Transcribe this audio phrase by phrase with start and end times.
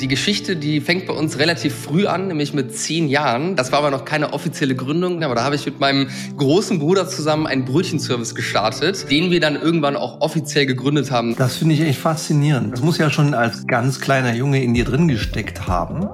[0.00, 3.54] Die Geschichte, die fängt bei uns relativ früh an, nämlich mit zehn Jahren.
[3.54, 7.06] Das war aber noch keine offizielle Gründung, aber da habe ich mit meinem großen Bruder
[7.06, 11.36] zusammen einen Brötchenservice gestartet, den wir dann irgendwann auch offiziell gegründet haben.
[11.36, 12.72] Das finde ich echt faszinierend.
[12.72, 16.08] Das muss ja schon als ganz kleiner Junge in dir drin gesteckt haben.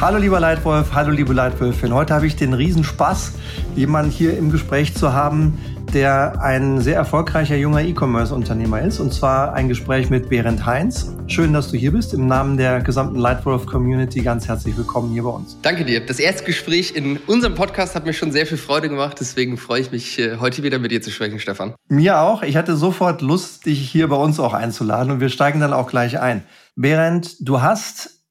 [0.00, 1.92] Hallo lieber Leitwolf, hallo liebe Leitwölfin.
[1.92, 3.32] Heute habe ich den Riesenspaß,
[3.76, 5.58] jemanden hier im Gespräch zu haben,
[5.94, 8.98] der ein sehr erfolgreicher junger E-Commerce-Unternehmer ist.
[8.98, 11.14] Und zwar ein Gespräch mit Berend Heinz.
[11.28, 12.12] Schön, dass du hier bist.
[12.12, 15.56] Im Namen der gesamten Lightwolf-Community ganz herzlich willkommen hier bei uns.
[15.62, 16.04] Danke dir.
[16.04, 19.18] Das erste Gespräch in unserem Podcast hat mir schon sehr viel Freude gemacht.
[19.20, 21.74] Deswegen freue ich mich, äh, heute wieder mit dir zu sprechen, Stefan.
[21.88, 22.42] Mir auch.
[22.42, 25.12] Ich hatte sofort Lust, dich hier bei uns auch einzuladen.
[25.12, 26.42] Und wir steigen dann auch gleich ein.
[26.74, 28.24] Berend, du hast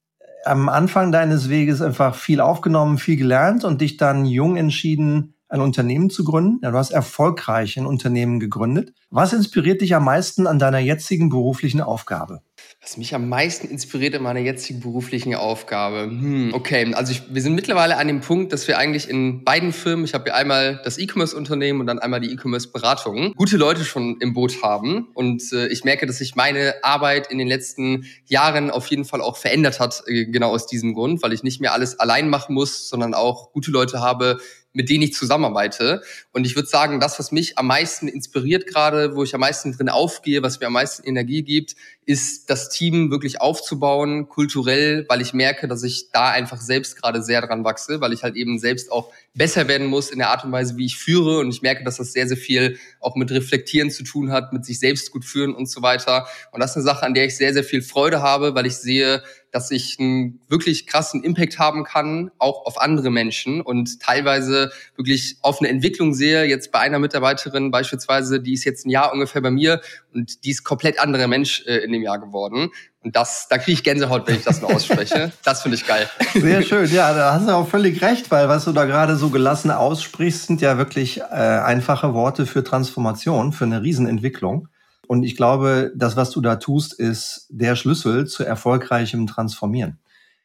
[0.44, 5.60] am Anfang deines Weges einfach viel aufgenommen, viel gelernt und dich dann jung entschieden, ein
[5.60, 6.58] Unternehmen zu gründen.
[6.62, 8.92] Ja, du hast erfolgreich ein Unternehmen gegründet.
[9.10, 12.40] Was inspiriert dich am meisten an deiner jetzigen beruflichen Aufgabe?
[12.80, 16.02] Was mich am meisten inspiriert in meiner jetzigen beruflichen Aufgabe.
[16.02, 19.72] Hm, okay, also ich, wir sind mittlerweile an dem Punkt, dass wir eigentlich in beiden
[19.72, 24.18] Firmen, ich habe hier einmal das E-Commerce-Unternehmen und dann einmal die E-Commerce-Beratung, gute Leute schon
[24.20, 25.08] im Boot haben.
[25.14, 29.20] Und äh, ich merke, dass sich meine Arbeit in den letzten Jahren auf jeden Fall
[29.20, 32.54] auch verändert hat, äh, genau aus diesem Grund, weil ich nicht mehr alles allein machen
[32.54, 34.38] muss, sondern auch gute Leute habe,
[34.74, 36.02] mit denen ich zusammenarbeite.
[36.32, 39.72] Und ich würde sagen, das, was mich am meisten inspiriert gerade, wo ich am meisten
[39.72, 45.20] drin aufgehe, was mir am meisten Energie gibt, ist das Team wirklich aufzubauen, kulturell, weil
[45.20, 48.58] ich merke, dass ich da einfach selbst gerade sehr dran wachse, weil ich halt eben
[48.58, 51.38] selbst auch besser werden muss in der Art und Weise, wie ich führe.
[51.38, 54.64] Und ich merke, dass das sehr, sehr viel auch mit Reflektieren zu tun hat, mit
[54.64, 56.26] sich selbst gut führen und so weiter.
[56.52, 58.76] Und das ist eine Sache, an der ich sehr, sehr viel Freude habe, weil ich
[58.76, 59.22] sehe,
[59.54, 65.36] dass ich einen wirklich krassen Impact haben kann, auch auf andere Menschen und teilweise wirklich
[65.42, 66.44] auf eine Entwicklung sehe.
[66.44, 69.80] Jetzt bei einer Mitarbeiterin beispielsweise, die ist jetzt ein Jahr ungefähr bei mir
[70.14, 72.70] und die ist komplett anderer Mensch äh, in dem Jahr geworden.
[73.02, 75.32] Und das, da kriege ich Gänsehaut, wenn ich das nur ausspreche.
[75.44, 76.08] das finde ich geil.
[76.32, 76.90] Sehr schön.
[76.90, 80.46] Ja, da hast du auch völlig recht, weil was du da gerade so gelassen aussprichst,
[80.46, 84.68] sind ja wirklich äh, einfache Worte für Transformation, für eine Riesenentwicklung.
[85.06, 89.98] Und ich glaube, das, was du da tust, ist der Schlüssel zu erfolgreichem Transformieren.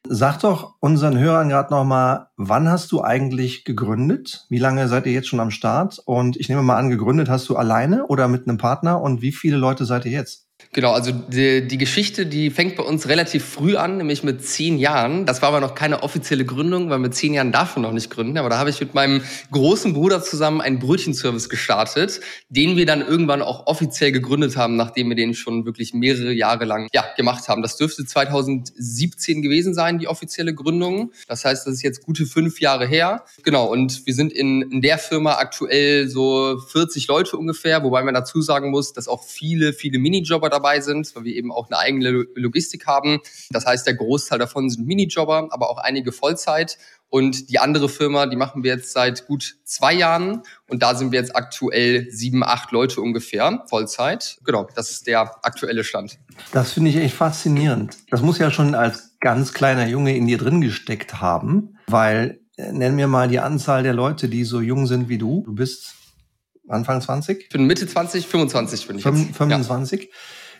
[0.08, 4.46] Sag doch unseren Hörern gerade nochmal, wann hast du eigentlich gegründet?
[4.50, 6.00] Wie lange seid ihr jetzt schon am Start?
[6.06, 9.02] Und ich nehme mal an, gegründet hast du alleine oder mit einem Partner?
[9.02, 10.49] Und wie viele Leute seid ihr jetzt?
[10.72, 14.78] Genau, also die, die Geschichte, die fängt bei uns relativ früh an, nämlich mit zehn
[14.78, 15.26] Jahren.
[15.26, 18.12] Das war aber noch keine offizielle Gründung, weil mit zehn Jahren darf man noch nicht
[18.12, 18.38] gründen.
[18.38, 23.02] Aber da habe ich mit meinem großen Bruder zusammen einen Brötchenservice gestartet, den wir dann
[23.02, 27.48] irgendwann auch offiziell gegründet haben, nachdem wir den schon wirklich mehrere Jahre lang ja, gemacht
[27.48, 27.64] haben.
[27.64, 31.14] Das dürfte 2017 gewesen sein, die offizielle Gründung.
[31.28, 33.24] Das heißt, das ist jetzt gute fünf Jahre her.
[33.44, 38.14] Genau, und wir sind in, in der Firma aktuell so 40 Leute ungefähr, wobei man
[38.14, 41.78] dazu sagen muss, dass auch viele, viele Minijobber dabei sind, weil wir eben auch eine
[41.78, 43.20] eigene Logistik haben.
[43.50, 46.78] Das heißt, der Großteil davon sind Minijobber, aber auch einige Vollzeit.
[47.10, 50.44] Und die andere Firma, die machen wir jetzt seit gut zwei Jahren.
[50.68, 54.38] Und da sind wir jetzt aktuell sieben, acht Leute ungefähr, Vollzeit.
[54.46, 56.20] Genau, das ist der aktuelle Stand.
[56.52, 57.98] Das finde ich echt faszinierend.
[58.12, 62.72] Das muss ja schon als ganz kleiner Junge in dir drin gesteckt haben, weil äh,
[62.72, 65.44] nennen wir mal die Anzahl der Leute, die so jung sind wie du.
[65.46, 65.96] Du bist
[66.68, 67.42] Anfang 20?
[67.42, 70.02] Ich bin Mitte 20, 25 bin ich 25.
[70.04, 70.08] Ja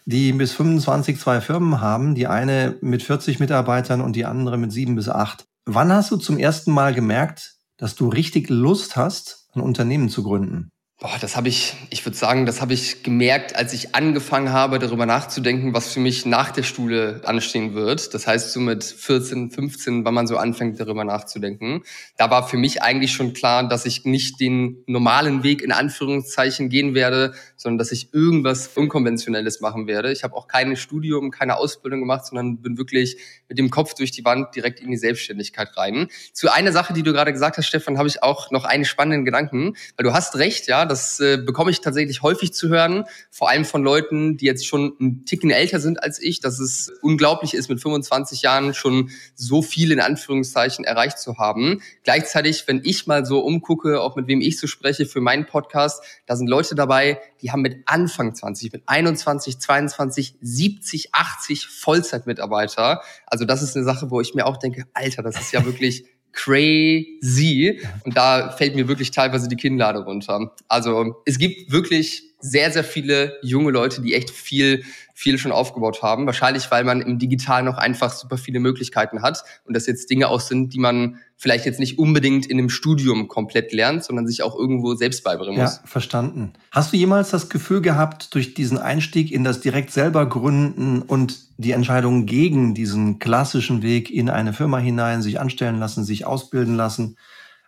[0.10, 4.72] die bis 25 zwei Firmen haben, die eine mit 40 Mitarbeitern und die andere mit
[4.72, 5.46] sieben bis acht.
[5.66, 10.24] Wann hast du zum ersten Mal gemerkt, dass du richtig Lust hast, ein Unternehmen zu
[10.24, 10.72] gründen?
[11.02, 14.80] Boah, das habe ich, ich würde sagen, das habe ich gemerkt, als ich angefangen habe,
[14.80, 18.14] darüber nachzudenken, was für mich nach der Schule anstehen wird.
[18.14, 21.84] Das heißt, so mit 14, 15, wenn man so anfängt, darüber nachzudenken.
[22.18, 26.68] Da war für mich eigentlich schon klar, dass ich nicht den normalen Weg in Anführungszeichen
[26.68, 30.12] gehen werde, sondern dass ich irgendwas Unkonventionelles machen werde.
[30.12, 33.16] Ich habe auch kein Studium, keine Ausbildung gemacht, sondern bin wirklich
[33.48, 36.10] mit dem Kopf durch die Wand direkt in die Selbstständigkeit rein.
[36.34, 39.24] Zu einer Sache, die du gerade gesagt hast, Stefan, habe ich auch noch einen spannenden
[39.24, 43.50] Gedanken, weil du hast recht, ja, das äh, bekomme ich tatsächlich häufig zu hören, vor
[43.50, 47.54] allem von Leuten, die jetzt schon ein Ticken älter sind als ich, dass es unglaublich
[47.54, 51.82] ist, mit 25 Jahren schon so viel in Anführungszeichen erreicht zu haben.
[52.04, 56.04] Gleichzeitig, wenn ich mal so umgucke, auch mit wem ich so spreche für meinen Podcast,
[56.26, 63.02] da sind Leute dabei, die haben mit Anfang 20, mit 21, 22, 70, 80 Vollzeitmitarbeiter.
[63.26, 66.06] Also das ist eine Sache, wo ich mir auch denke, Alter, das ist ja wirklich
[66.34, 67.82] crazy.
[68.06, 70.52] Und da fällt mir wirklich teilweise die Kinnlade runter.
[70.68, 74.84] Also es gibt wirklich sehr, sehr viele junge Leute, die echt viel,
[75.14, 76.26] viel schon aufgebaut haben.
[76.26, 80.30] Wahrscheinlich, weil man im Digital noch einfach super viele Möglichkeiten hat und das jetzt Dinge
[80.30, 84.44] auch sind, die man vielleicht jetzt nicht unbedingt in einem Studium komplett lernt, sondern sich
[84.44, 85.78] auch irgendwo selbst beibringen muss.
[85.78, 86.54] Ja, verstanden.
[86.72, 91.40] Hast du jemals das Gefühl gehabt, durch diesen Einstieg in das direkt selber gründen und
[91.58, 96.76] die Entscheidung gegen diesen klassischen Weg in eine Firma hinein, sich anstellen lassen, sich ausbilden
[96.76, 97.18] lassen,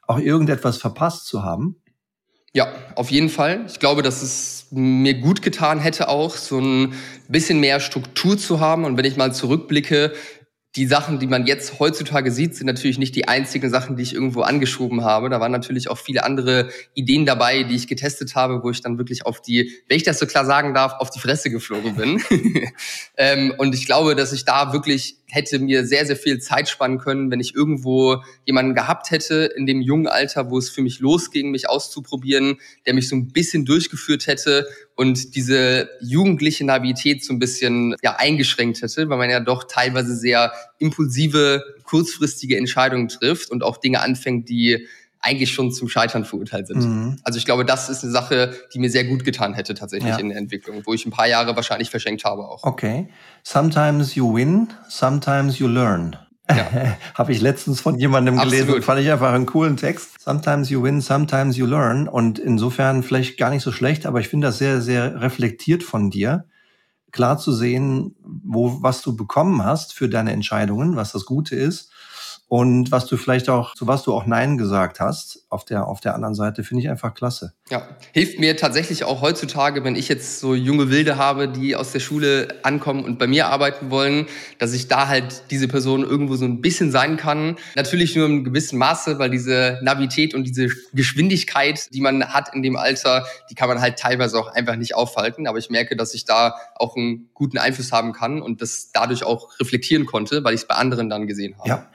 [0.08, 1.76] auch irgendetwas verpasst zu haben?
[2.54, 3.66] Ja, auf jeden Fall.
[3.68, 6.94] Ich glaube, dass es mir gut getan hätte, auch so ein
[7.30, 8.84] bisschen mehr Struktur zu haben.
[8.84, 10.14] Und wenn ich mal zurückblicke,
[10.76, 14.14] die Sachen, die man jetzt heutzutage sieht, sind natürlich nicht die einzigen Sachen, die ich
[14.14, 15.30] irgendwo angeschoben habe.
[15.30, 18.98] Da waren natürlich auch viele andere Ideen dabei, die ich getestet habe, wo ich dann
[18.98, 22.22] wirklich auf die, wenn ich das so klar sagen darf, auf die Fresse geflogen bin.
[23.18, 26.98] ähm, und ich glaube, dass ich da wirklich hätte mir sehr, sehr viel Zeit spannen
[26.98, 31.00] können, wenn ich irgendwo jemanden gehabt hätte in dem jungen Alter, wo es für mich
[31.00, 37.34] losging, mich auszuprobieren, der mich so ein bisschen durchgeführt hätte und diese jugendliche Navität so
[37.34, 43.52] ein bisschen ja, eingeschränkt hätte, weil man ja doch teilweise sehr impulsive, kurzfristige Entscheidungen trifft
[43.52, 44.86] und auch Dinge anfängt, die
[45.22, 46.84] eigentlich schon zum Scheitern verurteilt sind.
[46.84, 47.20] Mhm.
[47.24, 50.18] Also ich glaube, das ist eine Sache, die mir sehr gut getan hätte tatsächlich ja.
[50.18, 52.64] in der Entwicklung, wo ich ein paar Jahre wahrscheinlich verschenkt habe auch.
[52.64, 53.08] Okay.
[53.44, 56.18] Sometimes you win, sometimes you learn.
[56.50, 56.98] Ja.
[57.14, 58.84] Habe ich letztens von jemandem gelesen, Absolut.
[58.84, 60.20] fand ich einfach einen coolen Text.
[60.20, 62.08] Sometimes you win, sometimes you learn.
[62.08, 66.10] Und insofern vielleicht gar nicht so schlecht, aber ich finde das sehr, sehr reflektiert von
[66.10, 66.46] dir,
[67.12, 71.92] klar zu sehen, wo, was du bekommen hast für deine Entscheidungen, was das Gute ist
[72.52, 76.02] und was du vielleicht auch, zu was du auch Nein gesagt hast, auf der, auf
[76.02, 77.54] der anderen Seite, finde ich einfach klasse.
[77.70, 81.94] Ja, hilft mir tatsächlich auch heutzutage, wenn ich jetzt so junge Wilde habe, die aus
[81.94, 84.26] der Schule ankommen und bei mir arbeiten wollen,
[84.60, 87.56] dass ich da halt diese Person irgendwo so ein bisschen sein kann.
[87.76, 92.64] Natürlich nur im gewissen Maße, weil diese Navität und diese Geschwindigkeit, die man hat in
[92.64, 95.48] dem Alter, die kann man halt teilweise auch einfach nicht aufhalten.
[95.48, 99.24] Aber ich merke, dass ich da auch einen guten Einfluss haben kann und das dadurch
[99.24, 101.70] auch reflektieren konnte, weil ich es bei anderen dann gesehen habe.
[101.70, 101.88] Ja.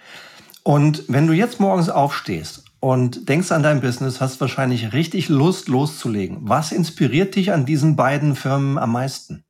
[0.67, 5.69] Und wenn du jetzt morgens aufstehst und denkst an dein Business, hast wahrscheinlich richtig Lust
[5.69, 6.39] loszulegen.
[6.41, 9.45] Was inspiriert dich an diesen beiden Firmen am meisten?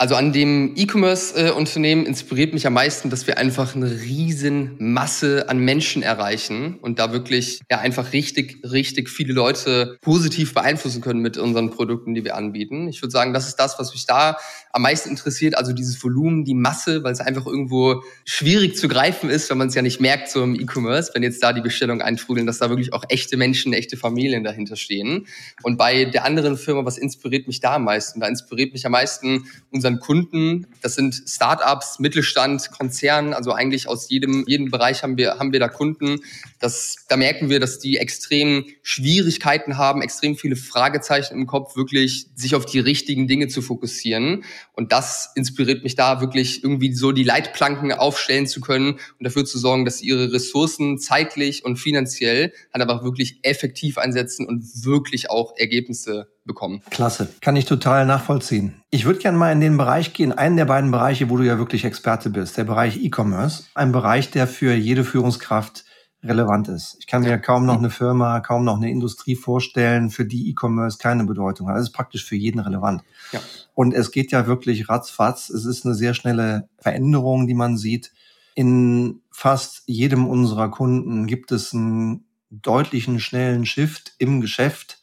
[0.00, 5.58] Also an dem E-Commerce-Unternehmen inspiriert mich am meisten, dass wir einfach eine riesen Masse an
[5.58, 11.36] Menschen erreichen und da wirklich ja einfach richtig, richtig viele Leute positiv beeinflussen können mit
[11.36, 12.86] unseren Produkten, die wir anbieten.
[12.86, 14.36] Ich würde sagen, das ist das, was mich da
[14.70, 15.58] am meisten interessiert.
[15.58, 19.66] Also dieses Volumen, die Masse, weil es einfach irgendwo schwierig zu greifen ist, wenn man
[19.66, 22.68] es ja nicht merkt so im E-Commerce, wenn jetzt da die Bestellung eintrudeln, dass da
[22.68, 25.26] wirklich auch echte Menschen, echte Familien dahinter stehen.
[25.64, 28.20] Und bei der anderen Firma, was inspiriert mich da am meisten?
[28.20, 30.66] Da inspiriert mich am meisten unser unseren Kunden.
[30.82, 35.60] Das sind Startups, Mittelstand, Konzern, also eigentlich aus jedem, jedem Bereich haben wir, haben wir
[35.60, 36.20] da Kunden.
[36.60, 42.26] Das, da merken wir, dass die extrem Schwierigkeiten haben, extrem viele Fragezeichen im Kopf, wirklich
[42.34, 44.44] sich auf die richtigen Dinge zu fokussieren.
[44.72, 49.44] Und das inspiriert mich da wirklich irgendwie so die Leitplanken aufstellen zu können und dafür
[49.44, 54.64] zu sorgen, dass sie ihre Ressourcen zeitlich und finanziell halt aber wirklich effektiv einsetzen und
[54.84, 56.82] wirklich auch Ergebnisse bekommen.
[56.90, 58.74] Klasse, kann ich total nachvollziehen.
[58.90, 61.58] Ich würde gerne mal in den Bereich gehen, einen der beiden Bereiche, wo du ja
[61.58, 63.64] wirklich Experte bist, der Bereich E-Commerce.
[63.74, 65.84] Ein Bereich, der für jede Führungskraft
[66.24, 66.96] relevant ist.
[66.98, 70.98] Ich kann mir kaum noch eine Firma, kaum noch eine Industrie vorstellen, für die E-Commerce
[70.98, 71.76] keine Bedeutung hat.
[71.76, 73.02] Das ist praktisch für jeden relevant.
[73.30, 73.40] Ja.
[73.74, 75.48] Und es geht ja wirklich ratzfatz.
[75.50, 78.12] Es ist eine sehr schnelle Veränderung, die man sieht.
[78.56, 84.98] In fast jedem unserer Kunden gibt es einen deutlichen, schnellen Shift im Geschäft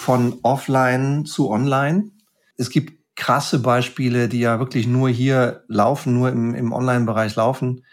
[0.00, 2.10] von offline zu online.
[2.56, 7.84] Es gibt krasse Beispiele, die ja wirklich nur hier laufen, nur im, im Online-Bereich laufen.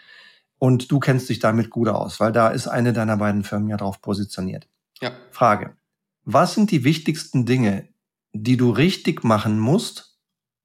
[0.58, 3.76] Und du kennst dich damit gut aus, weil da ist eine deiner beiden Firmen ja
[3.76, 4.66] drauf positioniert.
[5.02, 5.12] Ja.
[5.30, 5.76] Frage.
[6.24, 7.88] Was sind die wichtigsten Dinge,
[8.32, 10.18] die du richtig machen musst,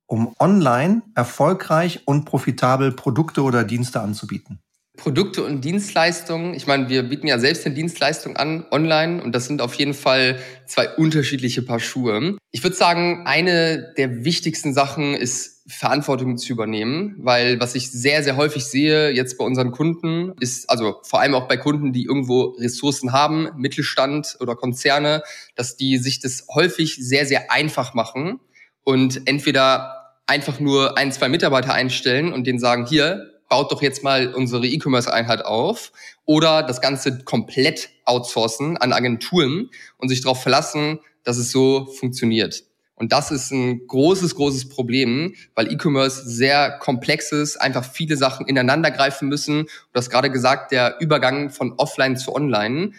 [0.05, 4.61] um online erfolgreich und profitabel Produkte oder Dienste anzubieten?
[4.95, 6.53] Produkte und Dienstleistungen.
[6.53, 9.95] Ich meine, wir bieten ja selbst eine Dienstleistung an online und das sind auf jeden
[9.95, 12.37] Fall zwei unterschiedliche Paar Schuhe.
[12.51, 18.21] Ich würde sagen, eine der wichtigsten Sachen ist Verantwortung zu übernehmen, weil was ich sehr,
[18.21, 22.03] sehr häufig sehe jetzt bei unseren Kunden ist, also vor allem auch bei Kunden, die
[22.03, 25.23] irgendwo Ressourcen haben, Mittelstand oder Konzerne,
[25.55, 28.41] dass die sich das häufig sehr, sehr einfach machen
[28.83, 34.03] und entweder einfach nur ein, zwei Mitarbeiter einstellen und denen sagen, hier, baut doch jetzt
[34.03, 35.91] mal unsere E-Commerce-Einheit auf
[36.25, 39.69] oder das Ganze komplett outsourcen an Agenturen
[39.99, 42.63] und sich darauf verlassen, dass es so funktioniert.
[42.95, 48.47] Und das ist ein großes, großes Problem, weil E-Commerce sehr komplex ist, einfach viele Sachen
[48.47, 49.65] ineinander greifen müssen.
[49.65, 52.93] Du hast gerade gesagt, der Übergang von offline zu online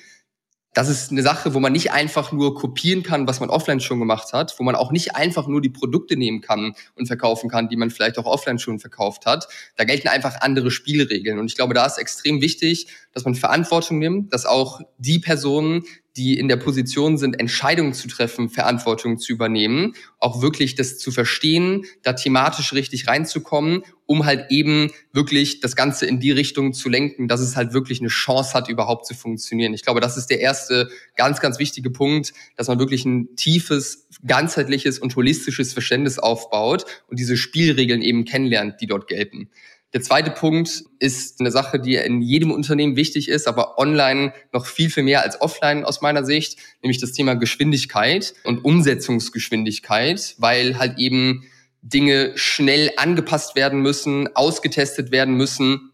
[0.75, 4.01] das ist eine Sache, wo man nicht einfach nur kopieren kann, was man offline schon
[4.01, 7.69] gemacht hat, wo man auch nicht einfach nur die Produkte nehmen kann und verkaufen kann,
[7.69, 9.47] die man vielleicht auch offline schon verkauft hat.
[9.77, 11.39] Da gelten einfach andere Spielregeln.
[11.39, 15.85] Und ich glaube, da ist extrem wichtig, dass man Verantwortung nimmt, dass auch die Personen,
[16.17, 21.11] die in der Position sind, Entscheidungen zu treffen, Verantwortung zu übernehmen, auch wirklich das zu
[21.11, 26.89] verstehen, da thematisch richtig reinzukommen, um halt eben wirklich das Ganze in die Richtung zu
[26.89, 29.75] lenken, dass es halt wirklich eine Chance hat, überhaupt zu funktionieren.
[29.75, 34.07] Ich glaube, das ist der erste ganz, ganz wichtige Punkt, dass man wirklich ein tiefes,
[34.25, 39.49] ganzheitliches und holistisches Verständnis aufbaut und diese Spielregeln eben kennenlernt, die dort gelten.
[39.95, 44.67] Der zweite Punkt ist eine Sache, die in jedem Unternehmen wichtig ist, aber online noch
[44.67, 50.81] viel, viel mehr als offline aus meiner Sicht, nämlich das Thema Geschwindigkeit und Umsetzungsgeschwindigkeit, weil
[50.81, 51.45] halt eben
[51.81, 55.93] Dinge schnell angepasst werden müssen, ausgetestet werden müssen,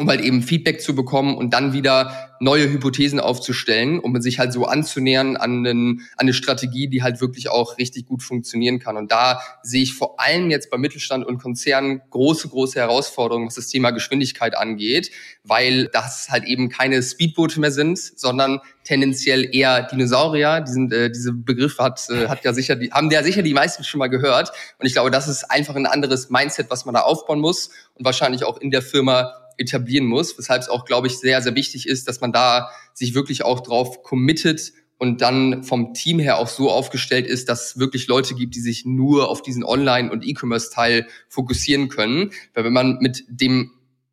[0.00, 4.52] um halt eben Feedback zu bekommen und dann wieder neue Hypothesen aufzustellen, um sich halt
[4.52, 8.96] so anzunähern an, einen, an eine Strategie, die halt wirklich auch richtig gut funktionieren kann.
[8.96, 13.56] Und da sehe ich vor allem jetzt bei Mittelstand und Konzernen große, große Herausforderungen, was
[13.56, 15.10] das Thema Geschwindigkeit angeht,
[15.44, 20.62] weil das halt eben keine Speedboote mehr sind, sondern tendenziell eher Dinosaurier.
[20.62, 23.84] Diesen, äh, diese Begriff hat, äh, hat ja sicher die, haben ja sicher die meisten
[23.84, 24.50] schon mal gehört.
[24.78, 28.06] Und ich glaube, das ist einfach ein anderes Mindset, was man da aufbauen muss und
[28.06, 31.86] wahrscheinlich auch in der Firma etablieren muss, weshalb es auch, glaube ich, sehr, sehr wichtig
[31.86, 36.48] ist, dass man da sich wirklich auch drauf committet und dann vom Team her auch
[36.48, 40.26] so aufgestellt ist, dass es wirklich Leute gibt, die sich nur auf diesen Online- und
[40.26, 42.32] E-Commerce-Teil fokussieren können.
[42.52, 43.70] Weil wenn man mit dem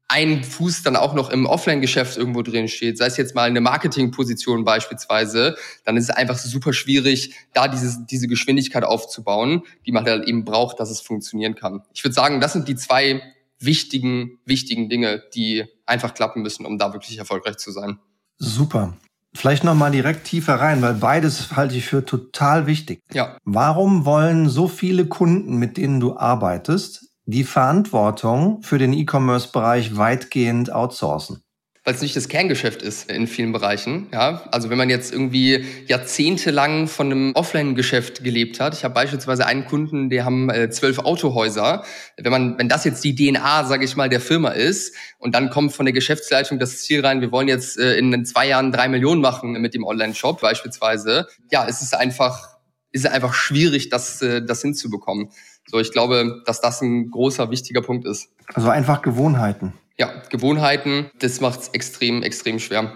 [0.08, 3.60] einen Fuß dann auch noch im Offline-Geschäft irgendwo drin steht, sei es jetzt mal eine
[3.60, 10.06] Marketing-Position beispielsweise, dann ist es einfach super schwierig, da dieses, diese Geschwindigkeit aufzubauen, die man
[10.06, 11.82] halt eben braucht, dass es funktionieren kann.
[11.94, 13.22] Ich würde sagen, das sind die zwei
[13.60, 18.00] wichtigen, wichtigen Dinge, die einfach klappen müssen, um da wirklich erfolgreich zu sein.
[18.38, 18.98] Super.
[19.36, 23.02] Vielleicht nochmal direkt tiefer rein, weil beides halte ich für total wichtig.
[23.14, 23.38] Ja.
[23.44, 30.72] Warum wollen so viele Kunden, mit denen du arbeitest, die Verantwortung für den E-Commerce-Bereich weitgehend
[30.72, 31.44] outsourcen?
[31.88, 34.08] Weil es nicht das Kerngeschäft ist in vielen Bereichen.
[34.12, 38.74] Ja, also wenn man jetzt irgendwie jahrzehntelang von einem Offline-Geschäft gelebt hat.
[38.74, 41.86] Ich habe beispielsweise einen Kunden, der haben äh, zwölf Autohäuser.
[42.18, 45.50] Wenn man, wenn das jetzt die DNA, sage ich mal, der Firma ist und dann
[45.50, 48.90] kommt von der Geschäftsleitung das Ziel rein, wir wollen jetzt äh, in zwei Jahren drei
[48.90, 51.28] Millionen machen mit dem Online-Shop beispielsweise.
[51.52, 52.58] Ja, es ist einfach,
[52.92, 55.30] ist einfach schwierig, das, äh, das hinzubekommen.
[55.68, 58.28] So, ich glaube, dass das ein großer, wichtiger Punkt ist.
[58.54, 62.94] Also einfach Gewohnheiten ja, Gewohnheiten, das macht es extrem, extrem schwer.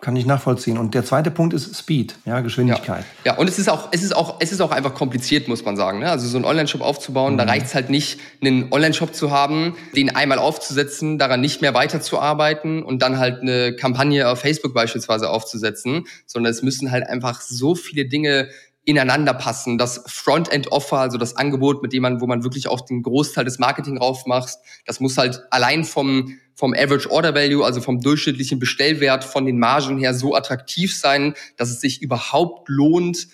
[0.00, 0.78] Kann ich nachvollziehen.
[0.78, 3.04] Und der zweite Punkt ist Speed, ja, Geschwindigkeit.
[3.24, 5.62] Ja, ja und es ist auch, es ist auch, es ist auch einfach kompliziert, muss
[5.62, 5.98] man sagen.
[5.98, 6.10] Ne?
[6.10, 7.38] Also so einen Online-Shop aufzubauen, mhm.
[7.38, 11.74] da reicht es halt nicht, einen Online-Shop zu haben, den einmal aufzusetzen, daran nicht mehr
[11.74, 17.42] weiterzuarbeiten und dann halt eine Kampagne auf Facebook beispielsweise aufzusetzen, sondern es müssen halt einfach
[17.42, 18.48] so viele Dinge
[18.90, 19.78] ineinander passen.
[19.78, 23.58] Das Frontend-Offer, also das Angebot, mit dem man, wo man wirklich auch den Großteil des
[23.58, 29.24] Marketing raufmacht, das muss halt allein vom, vom Average Order Value, also vom durchschnittlichen Bestellwert,
[29.24, 33.28] von den Margen her so attraktiv sein, dass es sich überhaupt lohnt,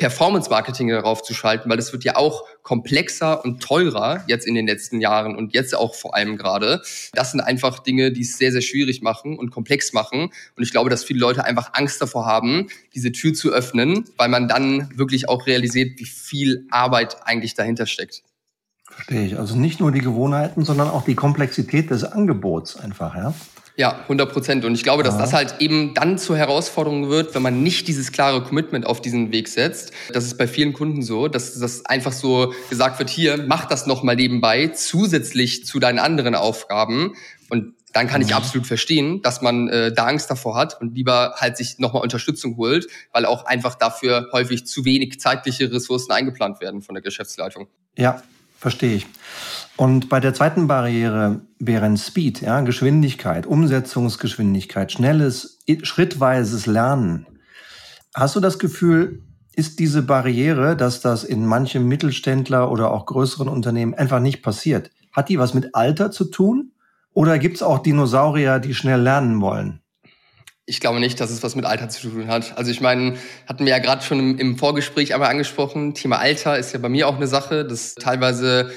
[0.00, 4.66] Performance-Marketing darauf zu schalten, weil das wird ja auch komplexer und teurer jetzt in den
[4.66, 6.82] letzten Jahren und jetzt auch vor allem gerade.
[7.12, 10.30] Das sind einfach Dinge, die es sehr, sehr schwierig machen und komplex machen.
[10.56, 14.28] Und ich glaube, dass viele Leute einfach Angst davor haben, diese Tür zu öffnen, weil
[14.28, 18.22] man dann wirklich auch realisiert, wie viel Arbeit eigentlich dahinter steckt.
[18.90, 19.38] Verstehe ich.
[19.38, 23.34] Also nicht nur die Gewohnheiten, sondern auch die Komplexität des Angebots einfach, ja?
[23.76, 24.64] Ja, 100 Prozent.
[24.64, 28.12] Und ich glaube, dass das halt eben dann zur Herausforderung wird, wenn man nicht dieses
[28.12, 29.92] klare Commitment auf diesen Weg setzt.
[30.12, 33.86] Das ist bei vielen Kunden so, dass das einfach so gesagt wird, hier, mach das
[33.86, 37.14] nochmal nebenbei, zusätzlich zu deinen anderen Aufgaben.
[37.48, 38.34] Und dann kann ich mhm.
[38.34, 42.56] absolut verstehen, dass man äh, da Angst davor hat und lieber halt sich nochmal Unterstützung
[42.56, 47.68] holt, weil auch einfach dafür häufig zu wenig zeitliche Ressourcen eingeplant werden von der Geschäftsleitung.
[47.96, 48.22] Ja,
[48.60, 49.06] verstehe ich.
[49.76, 57.26] Und bei der zweiten Barriere wären Speed, ja, Geschwindigkeit, Umsetzungsgeschwindigkeit, schnelles, schrittweises Lernen.
[58.14, 59.22] Hast du das Gefühl,
[59.56, 64.90] ist diese Barriere, dass das in manchem Mittelständler oder auch größeren Unternehmen einfach nicht passiert?
[65.12, 66.72] Hat die was mit Alter zu tun?
[67.12, 69.80] Oder gibt es auch Dinosaurier, die schnell lernen wollen?
[70.70, 72.56] Ich glaube nicht, dass es was mit Alter zu tun hat.
[72.56, 73.16] Also ich meine,
[73.48, 77.08] hatten wir ja gerade schon im, Vorgespräch einmal angesprochen, Thema Alter ist ja bei mir
[77.08, 78.70] auch eine Sache, dass teilweise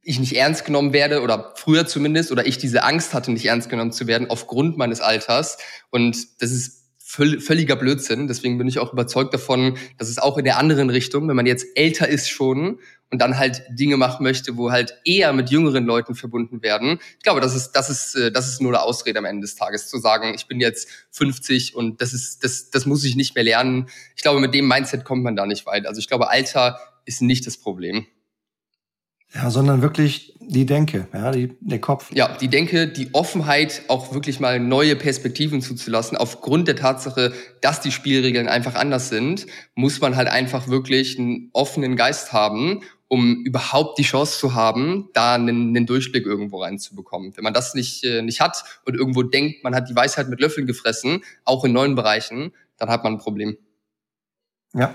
[0.00, 3.68] ich nicht ernst genommen werde oder früher zumindest oder ich diese Angst hatte, nicht ernst
[3.68, 5.58] genommen zu werden aufgrund meines Alters.
[5.90, 6.79] Und das ist
[7.10, 8.28] völliger Blödsinn.
[8.28, 11.46] Deswegen bin ich auch überzeugt davon, dass es auch in der anderen Richtung, wenn man
[11.46, 12.78] jetzt älter ist schon
[13.10, 17.00] und dann halt Dinge machen möchte, wo halt eher mit jüngeren Leuten verbunden werden.
[17.18, 19.56] Ich glaube, das ist, das ist, äh, das ist nur eine Ausrede am Ende des
[19.56, 23.34] Tages, zu sagen, ich bin jetzt 50 und das ist, das, das muss ich nicht
[23.34, 23.88] mehr lernen.
[24.14, 25.86] Ich glaube, mit dem Mindset kommt man da nicht weit.
[25.86, 28.06] Also ich glaube, Alter ist nicht das Problem.
[29.32, 32.10] Ja, sondern wirklich die Denke, ja, die, der Kopf.
[32.12, 36.16] Ja, die Denke, die Offenheit, auch wirklich mal neue Perspektiven zuzulassen.
[36.16, 39.46] Aufgrund der Tatsache, dass die Spielregeln einfach anders sind,
[39.76, 45.08] muss man halt einfach wirklich einen offenen Geist haben, um überhaupt die Chance zu haben,
[45.14, 47.36] da einen, einen Durchblick irgendwo reinzubekommen.
[47.36, 50.40] Wenn man das nicht, äh, nicht hat und irgendwo denkt, man hat die Weisheit mit
[50.40, 53.56] Löffeln gefressen, auch in neuen Bereichen, dann hat man ein Problem.
[54.74, 54.94] Ja.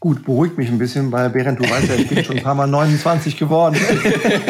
[0.00, 2.54] Gut, beruhigt mich ein bisschen, weil Berend, du weißt ja, ich bin schon ein paar
[2.54, 3.76] Mal 29 geworden.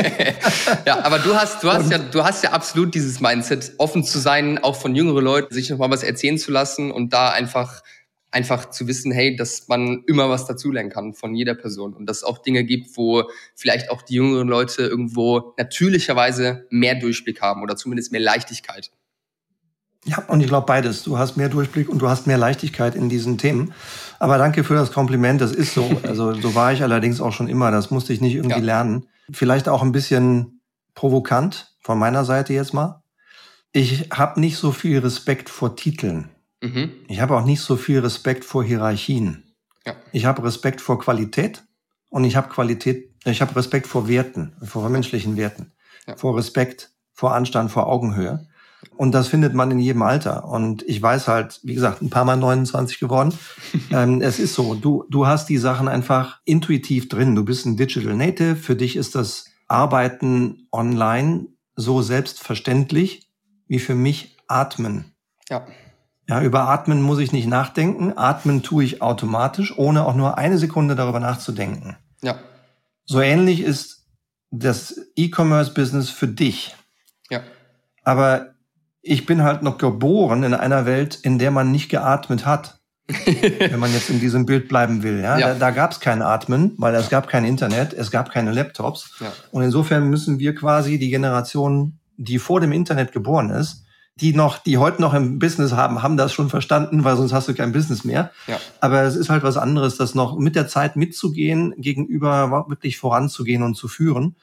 [0.86, 4.20] ja, aber du hast, du hast ja, du hast ja absolut dieses Mindset, offen zu
[4.20, 7.82] sein, auch von jüngeren Leuten, sich noch mal was erzählen zu lassen und da einfach,
[8.30, 12.18] einfach zu wissen, hey, dass man immer was dazulernen kann von jeder Person und dass
[12.18, 13.24] es auch Dinge gibt, wo
[13.56, 18.92] vielleicht auch die jüngeren Leute irgendwo natürlicherweise mehr Durchblick haben oder zumindest mehr Leichtigkeit.
[20.04, 21.02] Ja, und ich glaube beides.
[21.02, 23.74] Du hast mehr Durchblick und du hast mehr Leichtigkeit in diesen Themen.
[24.20, 25.40] Aber danke für das Kompliment.
[25.40, 25.90] Das ist so.
[26.04, 27.70] Also so war ich allerdings auch schon immer.
[27.70, 28.64] Das musste ich nicht irgendwie ja.
[28.64, 29.06] lernen.
[29.32, 30.60] Vielleicht auch ein bisschen
[30.94, 33.02] provokant von meiner Seite jetzt mal.
[33.72, 36.28] Ich habe nicht so viel Respekt vor Titeln.
[36.60, 36.90] Mhm.
[37.08, 39.54] Ich habe auch nicht so viel Respekt vor Hierarchien.
[39.86, 39.94] Ja.
[40.12, 41.64] Ich habe Respekt vor Qualität
[42.10, 45.72] und ich habe Qualität, ich habe Respekt vor Werten, vor menschlichen Werten,
[46.06, 46.16] ja.
[46.16, 48.46] vor Respekt, vor Anstand, vor Augenhöhe.
[48.96, 50.44] Und das findet man in jedem Alter.
[50.44, 53.32] Und ich weiß halt, wie gesagt, ein paar Mal 29 geworden.
[53.90, 57.34] ähm, es ist so, du, du hast die Sachen einfach intuitiv drin.
[57.34, 58.56] Du bist ein Digital Native.
[58.56, 61.46] Für dich ist das Arbeiten online
[61.76, 63.30] so selbstverständlich
[63.68, 65.12] wie für mich Atmen.
[65.48, 65.66] Ja.
[66.28, 68.16] Ja, über Atmen muss ich nicht nachdenken.
[68.16, 71.96] Atmen tue ich automatisch, ohne auch nur eine Sekunde darüber nachzudenken.
[72.22, 72.38] Ja.
[73.04, 74.06] So ähnlich ist
[74.50, 76.76] das E-Commerce-Business für dich.
[77.30, 77.42] Ja.
[78.04, 78.54] Aber
[79.02, 82.80] ich bin halt noch geboren in einer Welt, in der man nicht geatmet hat.
[83.58, 85.20] wenn man jetzt in diesem Bild bleiben will.
[85.20, 85.36] Ja?
[85.36, 85.48] ja.
[85.48, 89.16] Da, da gab es kein Atmen, weil es gab kein Internet, es gab keine Laptops.
[89.18, 89.32] Ja.
[89.50, 93.84] Und insofern müssen wir quasi die Generation, die vor dem Internet geboren ist,
[94.16, 97.48] die noch, die heute noch im Business haben, haben das schon verstanden, weil sonst hast
[97.48, 98.30] du kein Business mehr.
[98.46, 98.60] Ja.
[98.80, 103.62] Aber es ist halt was anderes, das noch mit der Zeit mitzugehen, gegenüber wirklich voranzugehen
[103.62, 104.36] und zu führen.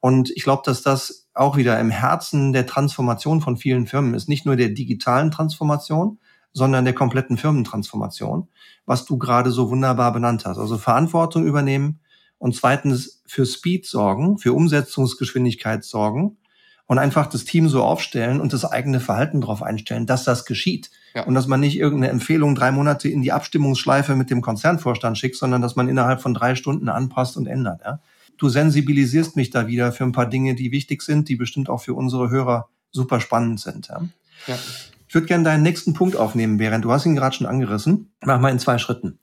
[0.00, 4.28] Und ich glaube, dass das auch wieder im Herzen der Transformation von vielen Firmen ist.
[4.28, 6.18] Nicht nur der digitalen Transformation,
[6.52, 8.48] sondern der kompletten Firmentransformation,
[8.84, 10.58] was du gerade so wunderbar benannt hast.
[10.58, 12.00] Also Verantwortung übernehmen
[12.38, 16.36] und zweitens für Speed sorgen, für Umsetzungsgeschwindigkeit sorgen
[16.84, 20.90] und einfach das Team so aufstellen und das eigene Verhalten darauf einstellen, dass das geschieht.
[21.14, 21.24] Ja.
[21.24, 25.36] Und dass man nicht irgendeine Empfehlung drei Monate in die Abstimmungsschleife mit dem Konzernvorstand schickt,
[25.36, 27.80] sondern dass man innerhalb von drei Stunden anpasst und ändert.
[27.82, 28.00] Ja?
[28.40, 31.82] Du sensibilisierst mich da wieder für ein paar Dinge, die wichtig sind, die bestimmt auch
[31.82, 33.88] für unsere Hörer super spannend sind.
[33.88, 34.00] Ja.
[34.46, 34.58] ja.
[35.06, 36.84] Ich würde gerne deinen nächsten Punkt aufnehmen, Berend.
[36.84, 38.10] Du hast ihn gerade schon angerissen.
[38.24, 39.18] Mach mal in zwei Schritten.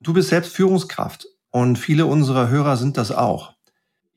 [0.00, 3.54] Du bist selbst Führungskraft und viele unserer Hörer sind das auch.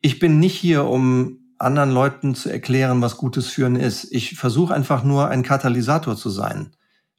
[0.01, 4.11] Ich bin nicht hier, um anderen Leuten zu erklären, was gutes Führen ist.
[4.11, 6.75] Ich versuche einfach nur ein Katalysator zu sein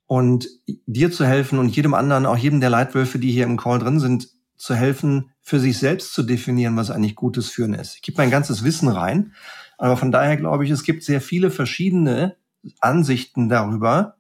[0.07, 0.49] und
[0.87, 4.01] dir zu helfen und jedem anderen, auch jedem der Leitwölfe, die hier im Call drin
[4.01, 4.29] sind,
[4.65, 7.97] zu helfen, für sich selbst zu definieren, was eigentlich gutes Führen ist.
[7.97, 9.35] Ich gebe mein ganzes Wissen rein,
[9.77, 12.37] aber von daher glaube ich, es gibt sehr viele verschiedene
[12.81, 14.17] Ansichten darüber,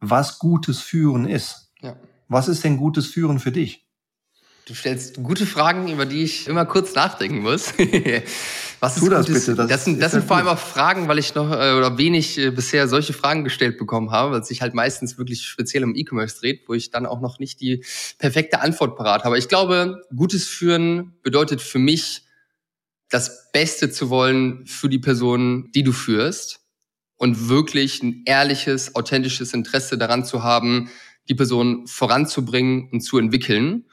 [0.00, 1.72] was gutes Führen ist.
[1.80, 1.96] Ja.
[2.28, 3.87] Was ist denn gutes Führen für dich?
[4.68, 7.72] Du stellst gute Fragen, über die ich immer kurz nachdenken muss.
[8.80, 9.56] Was ist tu das gutes, bitte.
[9.56, 12.36] Das, das sind, das sind vor allem auch Fragen, weil ich noch äh, oder wenig
[12.36, 15.94] äh, bisher solche Fragen gestellt bekommen habe, weil es sich halt meistens wirklich speziell um
[15.96, 17.82] E-Commerce dreht, wo ich dann auch noch nicht die
[18.18, 19.38] perfekte Antwort parat habe.
[19.38, 22.24] Ich glaube, gutes Führen bedeutet für mich,
[23.08, 26.60] das Beste zu wollen für die Person, die du führst
[27.16, 30.90] und wirklich ein ehrliches, authentisches Interesse daran zu haben,
[31.30, 33.86] die Person voranzubringen und zu entwickeln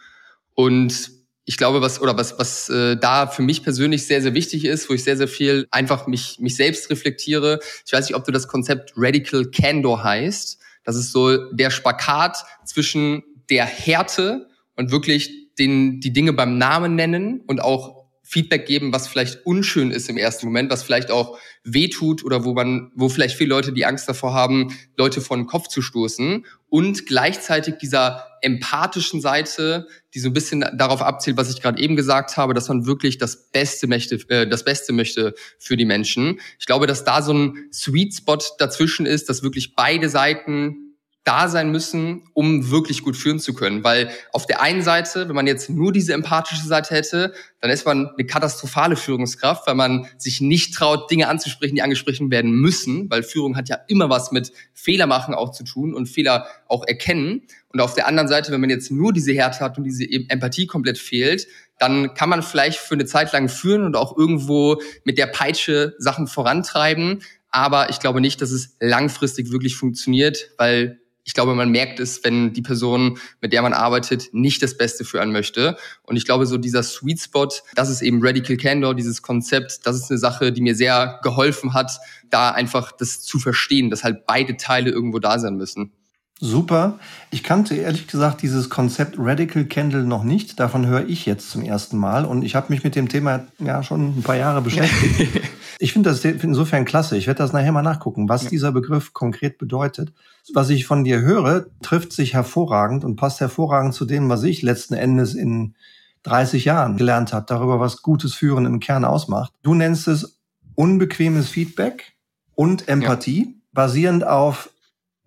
[0.56, 1.12] und
[1.46, 4.90] ich glaube, was oder was was äh, da für mich persönlich sehr sehr wichtig ist,
[4.90, 7.60] wo ich sehr sehr viel einfach mich mich selbst reflektiere.
[7.86, 10.58] Ich weiß nicht, ob du das Konzept Radical Candor heißt.
[10.84, 16.96] Das ist so der Spakat zwischen der Härte und wirklich den die Dinge beim Namen
[16.96, 21.38] nennen und auch Feedback geben, was vielleicht unschön ist im ersten Moment, was vielleicht auch
[21.64, 25.46] wehtut oder wo man, wo vielleicht viele Leute die Angst davor haben, Leute vor den
[25.46, 31.50] Kopf zu stoßen und gleichzeitig dieser empathischen Seite, die so ein bisschen darauf abzielt, was
[31.50, 35.34] ich gerade eben gesagt habe, dass man wirklich das Beste möchte, äh, das Beste möchte
[35.60, 36.40] für die Menschen.
[36.60, 40.85] Ich glaube, dass da so ein Sweet Spot dazwischen ist, dass wirklich beide Seiten
[41.26, 43.84] da sein müssen, um wirklich gut führen zu können.
[43.84, 47.86] Weil auf der einen Seite, wenn man jetzt nur diese empathische Seite hätte, dann ist
[47.86, 53.10] man eine katastrophale Führungskraft, weil man sich nicht traut, Dinge anzusprechen, die angesprochen werden müssen,
[53.10, 56.86] weil Führung hat ja immer was mit Fehler machen auch zu tun und Fehler auch
[56.88, 57.42] erkennen.
[57.70, 60.68] Und auf der anderen Seite, wenn man jetzt nur diese Härte hat und diese Empathie
[60.68, 61.48] komplett fehlt,
[61.80, 65.96] dann kann man vielleicht für eine Zeit lang führen und auch irgendwo mit der Peitsche
[65.98, 67.24] Sachen vorantreiben.
[67.50, 72.24] Aber ich glaube nicht, dass es langfristig wirklich funktioniert, weil ich glaube, man merkt es,
[72.24, 75.76] wenn die Person, mit der man arbeitet, nicht das Beste für einen möchte.
[76.04, 79.96] Und ich glaube, so dieser Sweet Spot, das ist eben Radical Candor, dieses Konzept, das
[79.96, 84.28] ist eine Sache, die mir sehr geholfen hat, da einfach das zu verstehen, dass halt
[84.28, 85.92] beide Teile irgendwo da sein müssen.
[86.40, 87.00] Super.
[87.32, 90.60] Ich kannte ehrlich gesagt dieses Konzept Radical Candle noch nicht.
[90.60, 93.82] Davon höre ich jetzt zum ersten Mal und ich habe mich mit dem Thema ja
[93.84, 95.42] schon ein paar Jahre beschäftigt.
[95.80, 97.18] ich finde das insofern klasse.
[97.18, 98.50] Ich werde das nachher mal nachgucken, was ja.
[98.50, 100.14] dieser Begriff konkret bedeutet.
[100.54, 104.62] Was ich von dir höre, trifft sich hervorragend und passt hervorragend zu dem, was ich
[104.62, 105.76] letzten Endes in
[106.24, 109.54] 30 Jahren gelernt habe, darüber, was gutes Führen im Kern ausmacht.
[109.62, 110.40] Du nennst es
[110.76, 112.14] unbequemes Feedback
[112.56, 113.54] und Empathie, ja.
[113.74, 114.70] basierend auf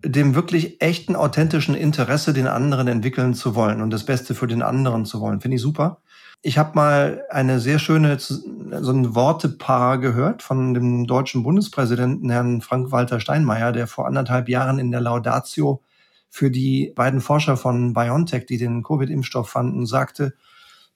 [0.03, 4.61] dem wirklich echten, authentischen Interesse, den anderen entwickeln zu wollen und das Beste für den
[4.61, 5.41] anderen zu wollen.
[5.41, 6.01] Finde ich super.
[6.41, 12.61] Ich habe mal eine sehr schöne, so ein Wortepaar gehört von dem deutschen Bundespräsidenten Herrn
[12.61, 15.83] Frank-Walter Steinmeier, der vor anderthalb Jahren in der Laudatio
[16.29, 20.33] für die beiden Forscher von BioNTech, die den Covid-Impfstoff fanden, sagte,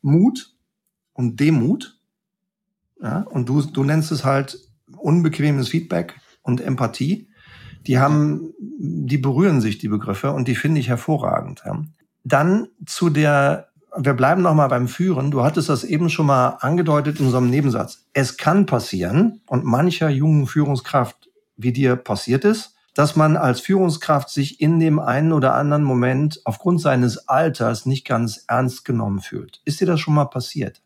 [0.01, 0.56] Mut
[1.12, 1.99] und Demut.
[3.01, 4.58] Ja, und du, du nennst es halt
[4.95, 7.27] unbequemes Feedback und Empathie
[7.88, 11.63] die haben, die berühren sich, die Begriffe, und die finde ich hervorragend.
[11.65, 11.84] Ja.
[12.23, 15.32] Dann zu der, wir bleiben nochmal beim Führen.
[15.32, 18.06] Du hattest das eben schon mal angedeutet in so einem Nebensatz.
[18.13, 24.29] Es kann passieren, und mancher jungen Führungskraft wie dir passiert ist, dass man als Führungskraft
[24.29, 29.62] sich in dem einen oder anderen Moment aufgrund seines Alters nicht ganz ernst genommen fühlt.
[29.65, 30.82] Ist dir das schon mal passiert?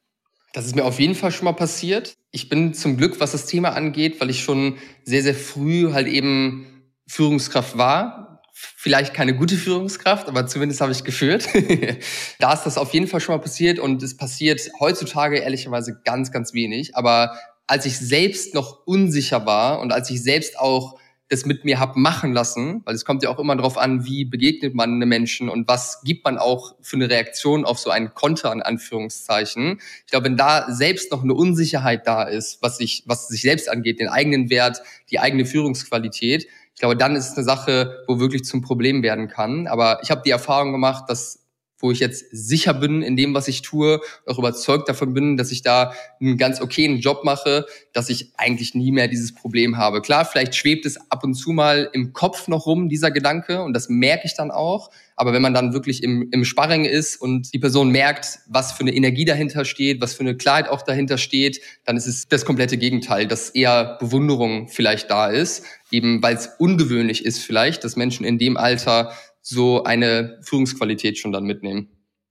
[0.54, 2.16] Das ist mir auf jeden Fall schon mal passiert.
[2.32, 6.08] Ich bin zum Glück, was das Thema angeht, weil ich schon sehr, sehr früh halt
[6.08, 6.66] eben
[7.08, 8.27] Führungskraft war.
[8.60, 11.48] Vielleicht keine gute Führungskraft, aber zumindest habe ich geführt.
[12.40, 16.32] da ist das auf jeden Fall schon mal passiert und es passiert heutzutage ehrlicherweise ganz,
[16.32, 16.96] ganz wenig.
[16.96, 20.98] Aber als ich selbst noch unsicher war und als ich selbst auch
[21.30, 24.26] das mit mir hab machen lassen, weil es kommt ja auch immer darauf an, wie
[24.26, 28.14] begegnet man einem Menschen und was gibt man auch für eine Reaktion auf so einen
[28.14, 29.80] Konter in Anführungszeichen.
[30.06, 33.70] Ich glaube, wenn da selbst noch eine Unsicherheit da ist, was sich was sich selbst
[33.70, 38.20] angeht, den eigenen Wert, die eigene Führungsqualität, ich glaube, dann ist es eine Sache, wo
[38.20, 39.66] wirklich zum Problem werden kann.
[39.66, 41.47] Aber ich habe die Erfahrung gemacht, dass
[41.80, 45.52] wo ich jetzt sicher bin in dem, was ich tue, auch überzeugt davon bin, dass
[45.52, 50.02] ich da einen ganz okayen Job mache, dass ich eigentlich nie mehr dieses Problem habe.
[50.02, 53.74] Klar, vielleicht schwebt es ab und zu mal im Kopf noch rum, dieser Gedanke, und
[53.74, 54.90] das merke ich dann auch.
[55.20, 58.82] Aber wenn man dann wirklich im, im Sparring ist und die Person merkt, was für
[58.82, 62.46] eine Energie dahinter steht, was für eine Klarheit auch dahinter steht, dann ist es das
[62.46, 67.96] komplette Gegenteil, dass eher Bewunderung vielleicht da ist, eben weil es ungewöhnlich ist vielleicht, dass
[67.96, 69.12] Menschen in dem Alter
[69.48, 71.88] so eine Führungsqualität schon dann mitnehmen.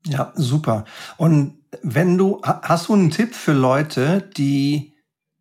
[0.06, 0.84] Ja, super.
[1.16, 4.92] Und wenn du, hast du einen Tipp für Leute, die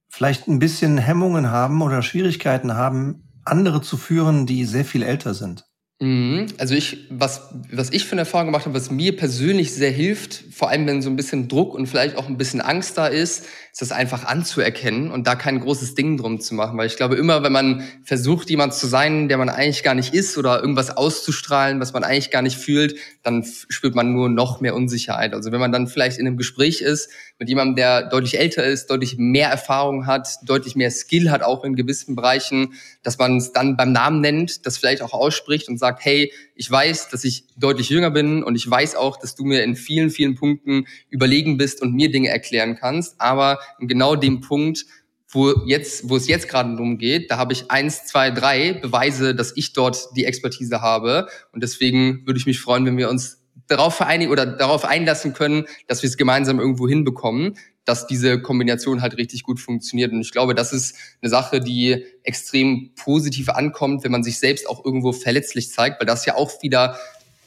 [0.10, 5.34] vielleicht ein bisschen Hemmungen haben oder Schwierigkeiten haben, andere zu führen, die sehr viel älter
[5.34, 5.66] sind?
[6.00, 6.48] Mhm.
[6.58, 10.46] Also ich, was, was ich für eine Erfahrung gemacht habe, was mir persönlich sehr hilft,
[10.54, 13.46] vor allem wenn so ein bisschen Druck und vielleicht auch ein bisschen Angst da ist,
[13.76, 16.78] ist das einfach anzuerkennen und da kein großes Ding drum zu machen.
[16.78, 20.14] Weil ich glaube, immer wenn man versucht, jemand zu sein, der man eigentlich gar nicht
[20.14, 24.62] ist oder irgendwas auszustrahlen, was man eigentlich gar nicht fühlt, dann spürt man nur noch
[24.62, 25.34] mehr Unsicherheit.
[25.34, 28.90] Also wenn man dann vielleicht in einem Gespräch ist mit jemandem, der deutlich älter ist,
[28.90, 33.52] deutlich mehr Erfahrung hat, deutlich mehr Skill hat, auch in gewissen Bereichen, dass man es
[33.52, 37.46] dann beim Namen nennt, das vielleicht auch ausspricht und sagt, hey, ich weiß, dass ich
[37.58, 41.58] deutlich jünger bin und ich weiß auch, dass du mir in vielen, vielen Punkten überlegen
[41.58, 43.20] bist und mir Dinge erklären kannst.
[43.20, 44.86] Aber in genau dem Punkt,
[45.28, 49.36] wo jetzt, wo es jetzt gerade darum geht, da habe ich eins, zwei, drei Beweise,
[49.36, 51.28] dass ich dort die Expertise habe.
[51.52, 55.66] Und deswegen würde ich mich freuen, wenn wir uns darauf vereinigen oder darauf einlassen können,
[55.88, 60.12] dass wir es gemeinsam irgendwo hinbekommen, dass diese Kombination halt richtig gut funktioniert.
[60.12, 64.68] Und ich glaube, das ist eine Sache, die extrem positiv ankommt, wenn man sich selbst
[64.68, 66.98] auch irgendwo verletzlich zeigt, weil das ja auch wieder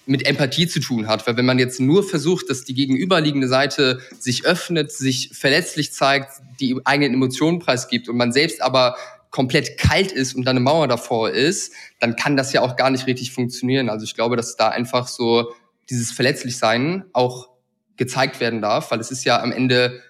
[0.06, 1.26] mit Empathie zu tun hat.
[1.26, 6.30] Weil wenn man jetzt nur versucht, dass die gegenüberliegende Seite sich öffnet, sich verletzlich zeigt,
[6.60, 8.96] die eigenen Emotionen preisgibt und man selbst aber
[9.30, 12.90] komplett kalt ist und da eine Mauer davor ist, dann kann das ja auch gar
[12.90, 13.90] nicht richtig funktionieren.
[13.90, 15.52] Also ich glaube, dass da einfach so
[15.90, 17.50] dieses Verletzlichsein auch
[17.96, 20.00] gezeigt werden darf, weil es ist ja am Ende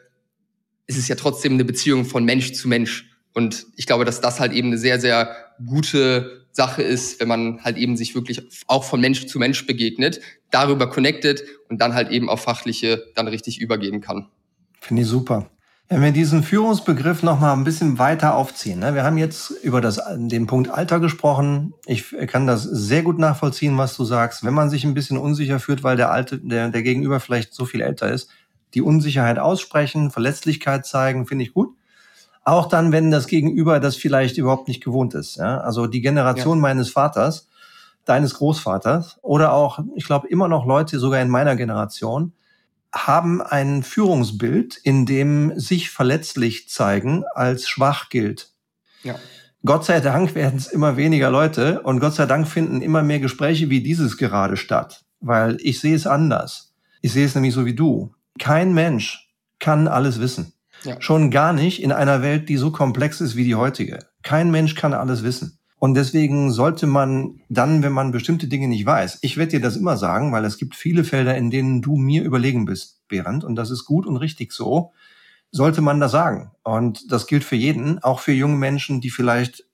[0.89, 3.09] ist es ja trotzdem eine Beziehung von Mensch zu Mensch.
[3.35, 7.63] Und ich glaube, dass das halt eben eine sehr, sehr gute Sache ist, wenn man
[7.63, 10.21] halt eben sich wirklich auch von Mensch zu Mensch begegnet,
[10.51, 14.29] darüber connected und dann halt eben auf fachliche dann richtig übergehen kann.
[14.81, 15.51] Finde ich super.
[15.91, 18.81] Wenn wir diesen Führungsbegriff noch mal ein bisschen weiter aufziehen.
[18.81, 18.95] Ne?
[18.95, 21.73] Wir haben jetzt über das, den Punkt Alter gesprochen.
[21.87, 24.45] Ich kann das sehr gut nachvollziehen, was du sagst.
[24.45, 27.65] Wenn man sich ein bisschen unsicher fühlt, weil der Alte, der, der Gegenüber vielleicht so
[27.65, 28.29] viel älter ist,
[28.75, 31.75] die Unsicherheit aussprechen, Verletzlichkeit zeigen, finde ich gut.
[32.45, 35.37] Auch dann, wenn das Gegenüber das vielleicht überhaupt nicht gewohnt ist.
[35.37, 35.59] Ja?
[35.59, 36.63] Also die Generation ja.
[36.63, 37.49] meines Vaters,
[38.05, 42.33] deines Großvaters oder auch, ich glaube, immer noch Leute sogar in meiner Generation,
[42.93, 48.51] haben ein Führungsbild, in dem sich verletzlich zeigen als schwach gilt.
[49.03, 49.17] Ja.
[49.65, 53.21] Gott sei Dank werden es immer weniger Leute und Gott sei Dank finden immer mehr
[53.21, 56.73] Gespräche wie dieses gerade statt, weil ich sehe es anders.
[57.03, 58.15] Ich sehe es nämlich so wie du.
[58.39, 60.53] Kein Mensch kann alles wissen.
[60.85, 61.01] Ja.
[61.01, 63.99] Schon gar nicht in einer Welt, die so komplex ist wie die heutige.
[64.23, 65.59] Kein Mensch kann alles wissen.
[65.81, 69.77] Und deswegen sollte man dann, wenn man bestimmte Dinge nicht weiß, ich werde dir das
[69.77, 73.55] immer sagen, weil es gibt viele Felder, in denen du mir überlegen bist, Berend, und
[73.55, 74.93] das ist gut und richtig so,
[75.53, 76.51] sollte man das sagen.
[76.65, 79.65] Und das gilt für jeden, auch für junge Menschen, die vielleicht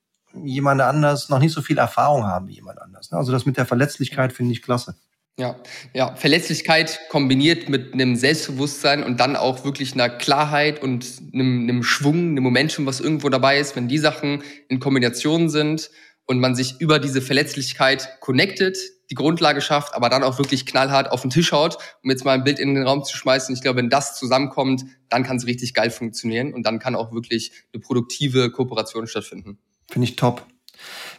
[0.43, 3.11] jemand anders noch nicht so viel Erfahrung haben wie jemand anders.
[3.11, 4.95] Also das mit der Verletzlichkeit finde ich klasse.
[5.37, 5.57] Ja,
[5.93, 11.83] ja, Verletzlichkeit kombiniert mit einem Selbstbewusstsein und dann auch wirklich einer Klarheit und einem, einem
[11.83, 15.89] Schwung, einem Momentum, was irgendwo dabei ist, wenn die Sachen in Kombination sind
[16.25, 18.77] und man sich über diese Verletzlichkeit connected,
[19.09, 22.31] die Grundlage schafft, aber dann auch wirklich knallhart auf den Tisch haut, um jetzt mal
[22.31, 23.53] ein Bild in den Raum zu schmeißen.
[23.53, 27.11] Ich glaube, wenn das zusammenkommt, dann kann es richtig geil funktionieren und dann kann auch
[27.11, 29.57] wirklich eine produktive Kooperation stattfinden.
[29.91, 30.45] Finde ich top.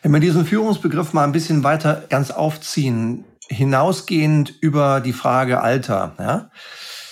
[0.01, 6.15] Wenn wir diesen Führungsbegriff mal ein bisschen weiter ganz aufziehen, hinausgehend über die Frage Alter,
[6.19, 6.51] ja,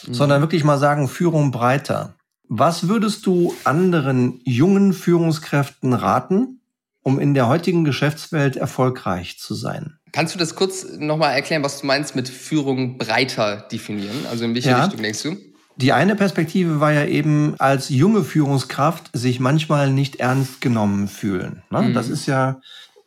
[0.07, 0.15] mhm.
[0.15, 2.15] sondern wirklich mal sagen, Führung breiter.
[2.49, 6.61] Was würdest du anderen jungen Führungskräften raten,
[7.03, 9.99] um in der heutigen Geschäftswelt erfolgreich zu sein?
[10.13, 14.27] Kannst du das kurz nochmal erklären, was du meinst mit Führung breiter definieren?
[14.31, 14.85] Also in welche ja.
[14.85, 15.37] Richtung denkst du?
[15.77, 21.65] Die eine Perspektive war ja eben als junge Führungskraft sich manchmal nicht ernst genommen fühlen.
[21.71, 21.83] Ne?
[21.83, 21.95] Mhm.
[21.95, 22.61] Das ist ja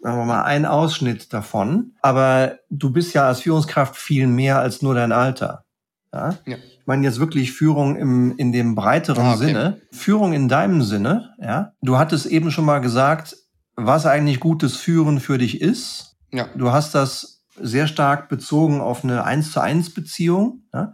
[0.08, 1.92] sagen wir mal, ein Ausschnitt davon.
[2.02, 5.66] Aber du bist ja als Führungskraft viel mehr als nur dein Alter.
[6.14, 6.38] Ja?
[6.46, 6.56] ja.
[6.56, 9.48] Ich meine jetzt wirklich Führung im, in dem breiteren ah, okay.
[9.48, 9.82] Sinne.
[9.92, 11.74] Führung in deinem Sinne, ja.
[11.82, 13.36] Du hattest eben schon mal gesagt,
[13.76, 16.16] was eigentlich gutes Führen für dich ist.
[16.32, 16.48] Ja.
[16.56, 20.94] Du hast das sehr stark bezogen auf eine eins zu eins Beziehung, ja?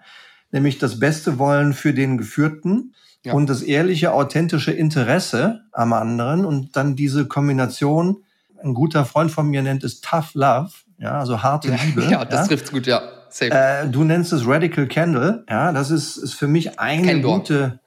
[0.51, 3.33] nämlich das Beste wollen für den Geführten ja.
[3.33, 8.23] und das ehrliche, authentische Interesse am anderen und dann diese Kombination
[8.63, 12.05] ein guter Freund von mir nennt es Tough Love, ja, also harte Liebe.
[12.09, 12.47] Ja, das ja.
[12.47, 13.01] trifft's gut, ja.
[13.39, 17.39] Äh, du nennst es Radical Candle, ja, das ist, ist für mich eine Candor.
[17.39, 17.79] gute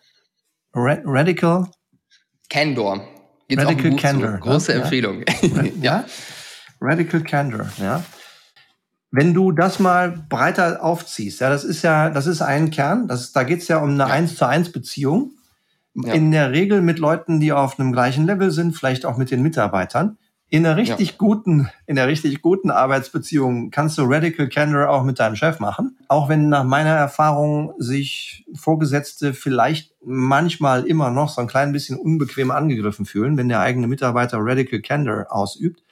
[0.75, 1.69] Ra Radical
[2.51, 3.01] Candor.
[3.49, 4.33] Geht's Radical auch Candor.
[4.33, 4.39] So.
[4.39, 4.79] Große ja?
[4.81, 5.25] Empfehlung.
[5.81, 6.05] ja.
[6.81, 8.03] Radical Candor, ja.
[9.13, 13.33] Wenn du das mal breiter aufziehst, ja, das ist ja, das ist ein Kern, das,
[13.33, 15.33] da geht's ja um eine eins zu eins Beziehung.
[15.95, 19.41] In der Regel mit Leuten, die auf einem gleichen Level sind, vielleicht auch mit den
[19.41, 20.19] Mitarbeitern.
[20.49, 21.15] In einer richtig ja.
[21.19, 25.99] guten, in einer richtig guten Arbeitsbeziehung kannst du Radical Candor auch mit deinem Chef machen.
[26.07, 31.99] Auch wenn nach meiner Erfahrung sich Vorgesetzte vielleicht manchmal immer noch so ein klein bisschen
[31.99, 35.83] unbequem angegriffen fühlen, wenn der eigene Mitarbeiter Radical Candor ausübt.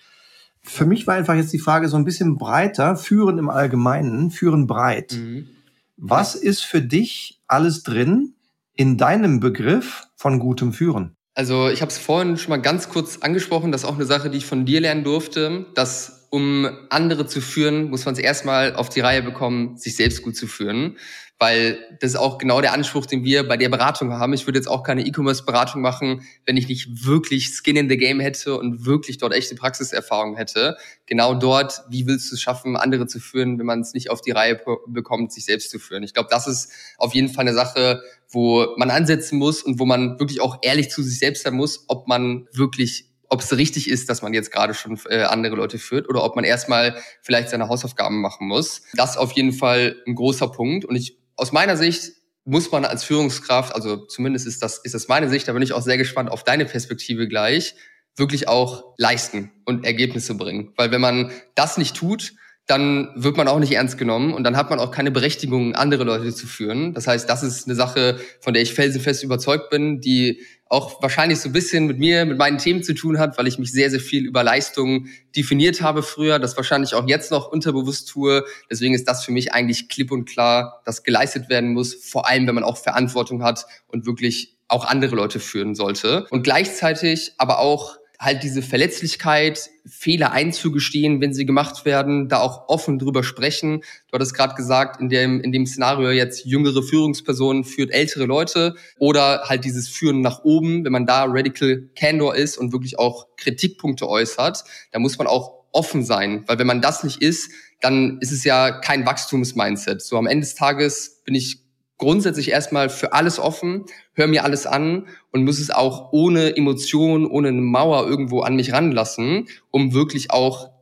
[0.63, 4.69] Für mich war einfach jetzt die Frage so ein bisschen breiter, führen im Allgemeinen, führen
[4.69, 5.19] breit.
[5.19, 5.49] Mhm.
[5.97, 8.35] Was ist für dich alles drin
[8.75, 11.17] in deinem Begriff von gutem Führen?
[11.35, 14.31] Also ich habe es vorhin schon mal ganz kurz angesprochen, das ist auch eine Sache,
[14.31, 18.75] die ich von dir lernen durfte, dass um andere zu führen, muss man es erstmal
[18.75, 20.97] auf die Reihe bekommen, sich selbst gut zu führen
[21.39, 24.33] weil das ist auch genau der Anspruch, den wir bei der Beratung haben.
[24.33, 28.21] Ich würde jetzt auch keine E-Commerce-Beratung machen, wenn ich nicht wirklich Skin in the Game
[28.21, 30.77] hätte und wirklich dort echte Praxiserfahrung hätte.
[31.07, 34.21] Genau dort, wie willst du es schaffen, andere zu führen, wenn man es nicht auf
[34.21, 36.03] die Reihe bekommt, sich selbst zu führen.
[36.05, 39.87] Ich glaube, das ist auf jeden Fall eine Sache, wo man ansetzen muss und wo
[39.87, 43.91] man wirklich auch ehrlich zu sich selbst sein muss, ob man wirklich ob es richtig
[43.91, 47.51] ist, dass man jetzt gerade schon äh, andere Leute führt oder ob man erstmal vielleicht
[47.51, 48.83] seine Hausaufgaben machen muss.
[48.95, 50.85] Das ist auf jeden Fall ein großer Punkt.
[50.85, 52.13] Und ich aus meiner Sicht
[52.45, 55.73] muss man als Führungskraft, also zumindest ist das, ist das meine Sicht, da bin ich
[55.73, 57.75] auch sehr gespannt auf deine Perspektive gleich,
[58.17, 60.73] wirklich auch leisten und Ergebnisse bringen.
[60.77, 62.35] Weil wenn man das nicht tut,
[62.67, 66.05] dann wird man auch nicht ernst genommen und dann hat man auch keine Berechtigung, andere
[66.05, 66.95] Leute zu führen.
[66.95, 71.41] Das heißt, das ist eine Sache, von der ich felsenfest überzeugt bin, die auch wahrscheinlich
[71.41, 73.91] so ein bisschen mit mir, mit meinen Themen zu tun hat, weil ich mich sehr,
[73.91, 78.45] sehr viel über Leistungen definiert habe früher, das wahrscheinlich auch jetzt noch unterbewusst tue.
[78.71, 82.47] Deswegen ist das für mich eigentlich klipp und klar, dass geleistet werden muss, vor allem
[82.47, 86.27] wenn man auch Verantwortung hat und wirklich auch andere Leute führen sollte.
[86.31, 92.69] Und gleichzeitig aber auch halt diese Verletzlichkeit, Fehler einzugestehen, wenn sie gemacht werden, da auch
[92.69, 93.81] offen drüber sprechen.
[94.09, 98.77] Du hattest gerade gesagt, in dem, in dem Szenario jetzt jüngere Führungspersonen führt ältere Leute
[98.99, 103.27] oder halt dieses Führen nach oben, wenn man da radical candor ist und wirklich auch
[103.37, 107.51] Kritikpunkte äußert, da muss man auch offen sein, weil wenn man das nicht ist,
[107.81, 110.01] dann ist es ja kein Wachstumsmindset.
[110.01, 111.64] So am Ende des Tages bin ich
[111.99, 117.27] grundsätzlich erstmal für alles offen, höre mir alles an und muss es auch ohne Emotion,
[117.27, 120.75] ohne eine Mauer irgendwo an mich ranlassen, um wirklich auch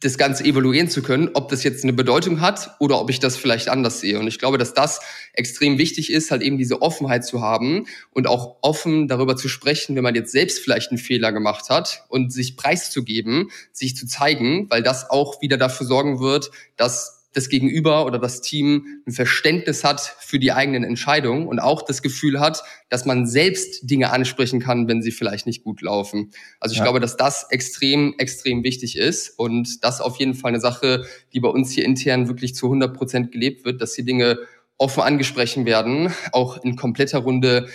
[0.00, 3.36] das Ganze evaluieren zu können, ob das jetzt eine Bedeutung hat oder ob ich das
[3.36, 4.20] vielleicht anders sehe.
[4.20, 5.00] Und ich glaube, dass das
[5.32, 9.96] extrem wichtig ist, halt eben diese Offenheit zu haben und auch offen darüber zu sprechen,
[9.96, 14.70] wenn man jetzt selbst vielleicht einen Fehler gemacht hat und sich preiszugeben, sich zu zeigen,
[14.70, 19.84] weil das auch wieder dafür sorgen wird, dass das Gegenüber oder das Team ein Verständnis
[19.84, 24.60] hat für die eigenen Entscheidungen und auch das Gefühl hat, dass man selbst Dinge ansprechen
[24.60, 26.30] kann, wenn sie vielleicht nicht gut laufen.
[26.60, 26.84] Also ich ja.
[26.84, 31.40] glaube, dass das extrem, extrem wichtig ist und das auf jeden Fall eine Sache, die
[31.40, 34.38] bei uns hier intern wirklich zu 100 Prozent gelebt wird, dass die Dinge
[34.78, 37.68] offen angesprochen werden, auch in kompletter Runde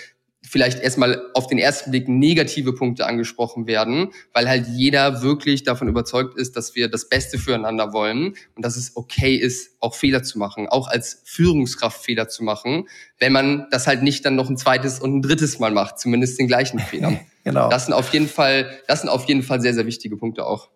[0.53, 5.87] vielleicht erstmal auf den ersten Blick negative Punkte angesprochen werden, weil halt jeder wirklich davon
[5.87, 10.21] überzeugt ist, dass wir das Beste füreinander wollen und dass es okay ist, auch Fehler
[10.21, 12.87] zu machen, auch als Führungskraft Fehler zu machen,
[13.17, 16.37] wenn man das halt nicht dann noch ein zweites und ein drittes Mal macht, zumindest
[16.37, 17.19] den gleichen Fehler.
[17.43, 17.69] genau.
[17.69, 20.69] Das sind auf jeden Fall, das sind auf jeden Fall sehr, sehr wichtige Punkte auch.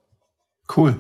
[0.76, 0.98] Cool.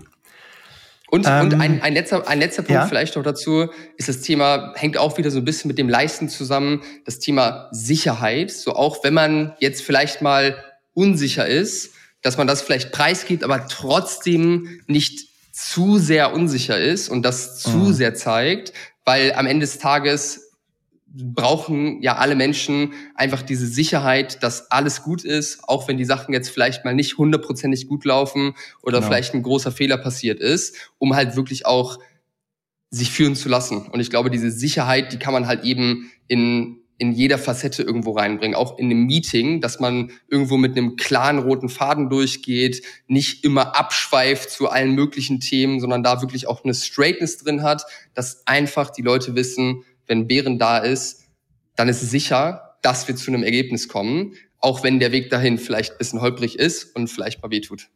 [1.09, 2.87] Und, ähm, und ein, ein, letzter, ein letzter Punkt ja?
[2.87, 6.27] vielleicht noch dazu ist das Thema, hängt auch wieder so ein bisschen mit dem Leisten
[6.27, 8.51] zusammen, das Thema Sicherheit.
[8.51, 11.91] So auch wenn man jetzt vielleicht mal unsicher ist,
[12.21, 17.69] dass man das vielleicht preisgibt, aber trotzdem nicht zu sehr unsicher ist und das zu
[17.69, 17.93] mhm.
[17.93, 18.73] sehr zeigt,
[19.05, 20.46] weil am Ende des Tages
[21.23, 26.33] brauchen ja alle Menschen einfach diese Sicherheit, dass alles gut ist, auch wenn die Sachen
[26.33, 29.07] jetzt vielleicht mal nicht hundertprozentig gut laufen oder genau.
[29.07, 31.99] vielleicht ein großer Fehler passiert ist, um halt wirklich auch
[32.89, 33.87] sich führen zu lassen.
[33.87, 38.11] Und ich glaube, diese Sicherheit, die kann man halt eben in, in jeder Facette irgendwo
[38.11, 43.43] reinbringen, auch in einem Meeting, dass man irgendwo mit einem klaren roten Faden durchgeht, nicht
[43.43, 48.47] immer abschweift zu allen möglichen Themen, sondern da wirklich auch eine Straightness drin hat, dass
[48.47, 51.23] einfach die Leute wissen, wenn Bären da ist,
[51.75, 55.57] dann ist es sicher, dass wir zu einem Ergebnis kommen, auch wenn der Weg dahin
[55.57, 57.89] vielleicht ein bisschen holprig ist und vielleicht mal wehtut.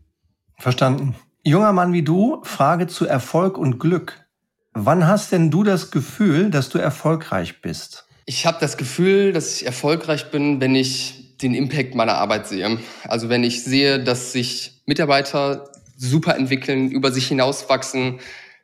[0.57, 1.15] Verstanden.
[1.43, 4.25] Junger Mann wie du, Frage zu Erfolg und Glück.
[4.73, 8.05] Wann hast denn du das Gefühl, dass du erfolgreich bist?
[8.25, 12.77] Ich habe das Gefühl, dass ich erfolgreich bin, wenn ich den Impact meiner Arbeit sehe.
[13.03, 18.19] Also wenn ich sehe, dass sich Mitarbeiter super entwickeln, über sich hinauswachsen,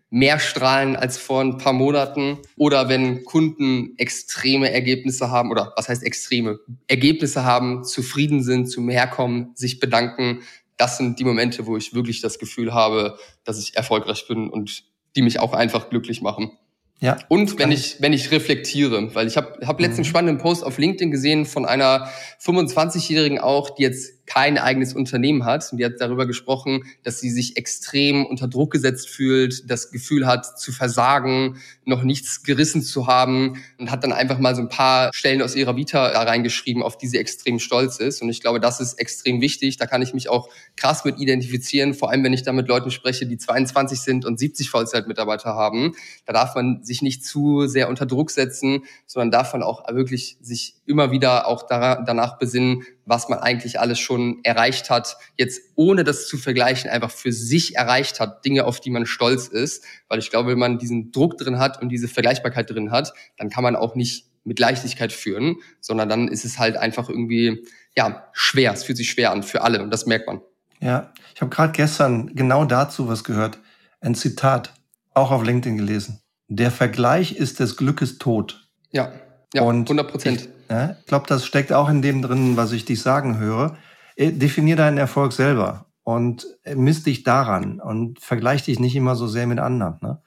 [0.09, 5.89] mehr strahlen als vor ein paar Monaten oder wenn Kunden extreme Ergebnisse haben oder was
[5.89, 10.41] heißt extreme Ergebnisse haben, zufrieden sind, zum Herkommen, sich bedanken.
[10.77, 14.85] Das sind die Momente, wo ich wirklich das Gefühl habe, dass ich erfolgreich bin und
[15.15, 16.51] die mich auch einfach glücklich machen.
[16.99, 17.17] Ja.
[17.27, 20.05] Und wenn ich, wenn ich reflektiere, weil ich habe hab letzten mhm.
[20.05, 22.09] spannenden Post auf LinkedIn gesehen von einer
[22.41, 25.67] 25-Jährigen auch, die jetzt kein eigenes Unternehmen hat.
[25.71, 30.27] Und die hat darüber gesprochen, dass sie sich extrem unter Druck gesetzt fühlt, das Gefühl
[30.27, 34.69] hat, zu versagen, noch nichts gerissen zu haben und hat dann einfach mal so ein
[34.69, 38.21] paar Stellen aus ihrer Vita da reingeschrieben, auf die sie extrem stolz ist.
[38.21, 39.77] Und ich glaube, das ist extrem wichtig.
[39.77, 42.91] Da kann ich mich auch krass mit identifizieren, vor allem wenn ich da mit Leuten
[42.91, 45.95] spreche, die 22 sind und 70 Vollzeitmitarbeiter haben.
[46.25, 50.37] Da darf man sich nicht zu sehr unter Druck setzen, sondern darf man auch wirklich
[50.41, 56.03] sich immer wieder auch danach besinnen, was man eigentlich alles schon erreicht hat, jetzt ohne
[56.03, 59.83] das zu vergleichen, einfach für sich erreicht hat, Dinge, auf die man stolz ist.
[60.09, 63.49] Weil ich glaube, wenn man diesen Druck drin hat und diese Vergleichbarkeit drin hat, dann
[63.49, 67.65] kann man auch nicht mit Leichtigkeit führen, sondern dann ist es halt einfach irgendwie,
[67.95, 68.73] ja, schwer.
[68.73, 70.41] Es fühlt sich schwer an für alle und das merkt man.
[70.79, 73.57] Ja, ich habe gerade gestern genau dazu was gehört.
[73.99, 74.73] Ein Zitat,
[75.13, 76.21] auch auf LinkedIn gelesen.
[76.49, 78.67] Der Vergleich ist des Glückes Tod.
[78.91, 79.11] Ja,
[79.53, 80.49] ja, und 100 Prozent.
[80.69, 83.77] Ja, ich glaube, das steckt auch in dem drin, was ich dich sagen höre.
[84.15, 89.15] Äh, definier deinen Erfolg selber und äh, misst dich daran und vergleich dich nicht immer
[89.15, 89.97] so sehr mit anderen.
[90.01, 90.21] Ne?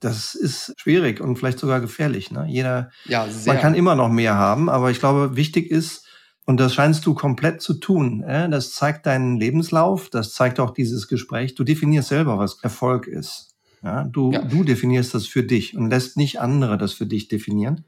[0.00, 2.30] Das ist schwierig und vielleicht sogar gefährlich.
[2.30, 2.46] Ne?
[2.48, 3.52] Jeder, ja, sehr.
[3.52, 6.04] man kann immer noch mehr haben, aber ich glaube, wichtig ist,
[6.44, 8.22] und das scheinst du komplett zu tun.
[8.22, 8.48] Äh?
[8.48, 11.54] Das zeigt deinen Lebenslauf, das zeigt auch dieses Gespräch.
[11.54, 13.54] Du definierst selber, was Erfolg ist.
[13.82, 14.04] Ja?
[14.04, 14.42] Du, ja.
[14.42, 17.84] du definierst das für dich und lässt nicht andere das für dich definieren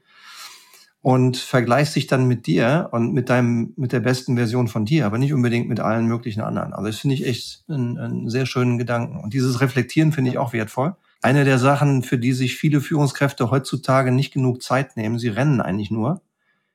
[1.01, 5.05] und vergleichst dich dann mit dir und mit deinem, mit der besten Version von dir,
[5.07, 6.73] aber nicht unbedingt mit allen möglichen anderen.
[6.73, 9.17] Also das finde ich echt einen, einen sehr schönen Gedanken.
[9.17, 10.95] Und dieses Reflektieren finde ich auch wertvoll.
[11.23, 15.61] Eine der Sachen, für die sich viele Führungskräfte heutzutage nicht genug Zeit nehmen, sie rennen
[15.61, 16.21] eigentlich nur,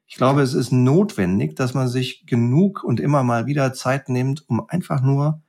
[0.09, 4.49] Ich glaube, es ist notwendig, dass man sich genug und immer mal wieder Zeit nimmt,
[4.49, 5.43] um einfach nur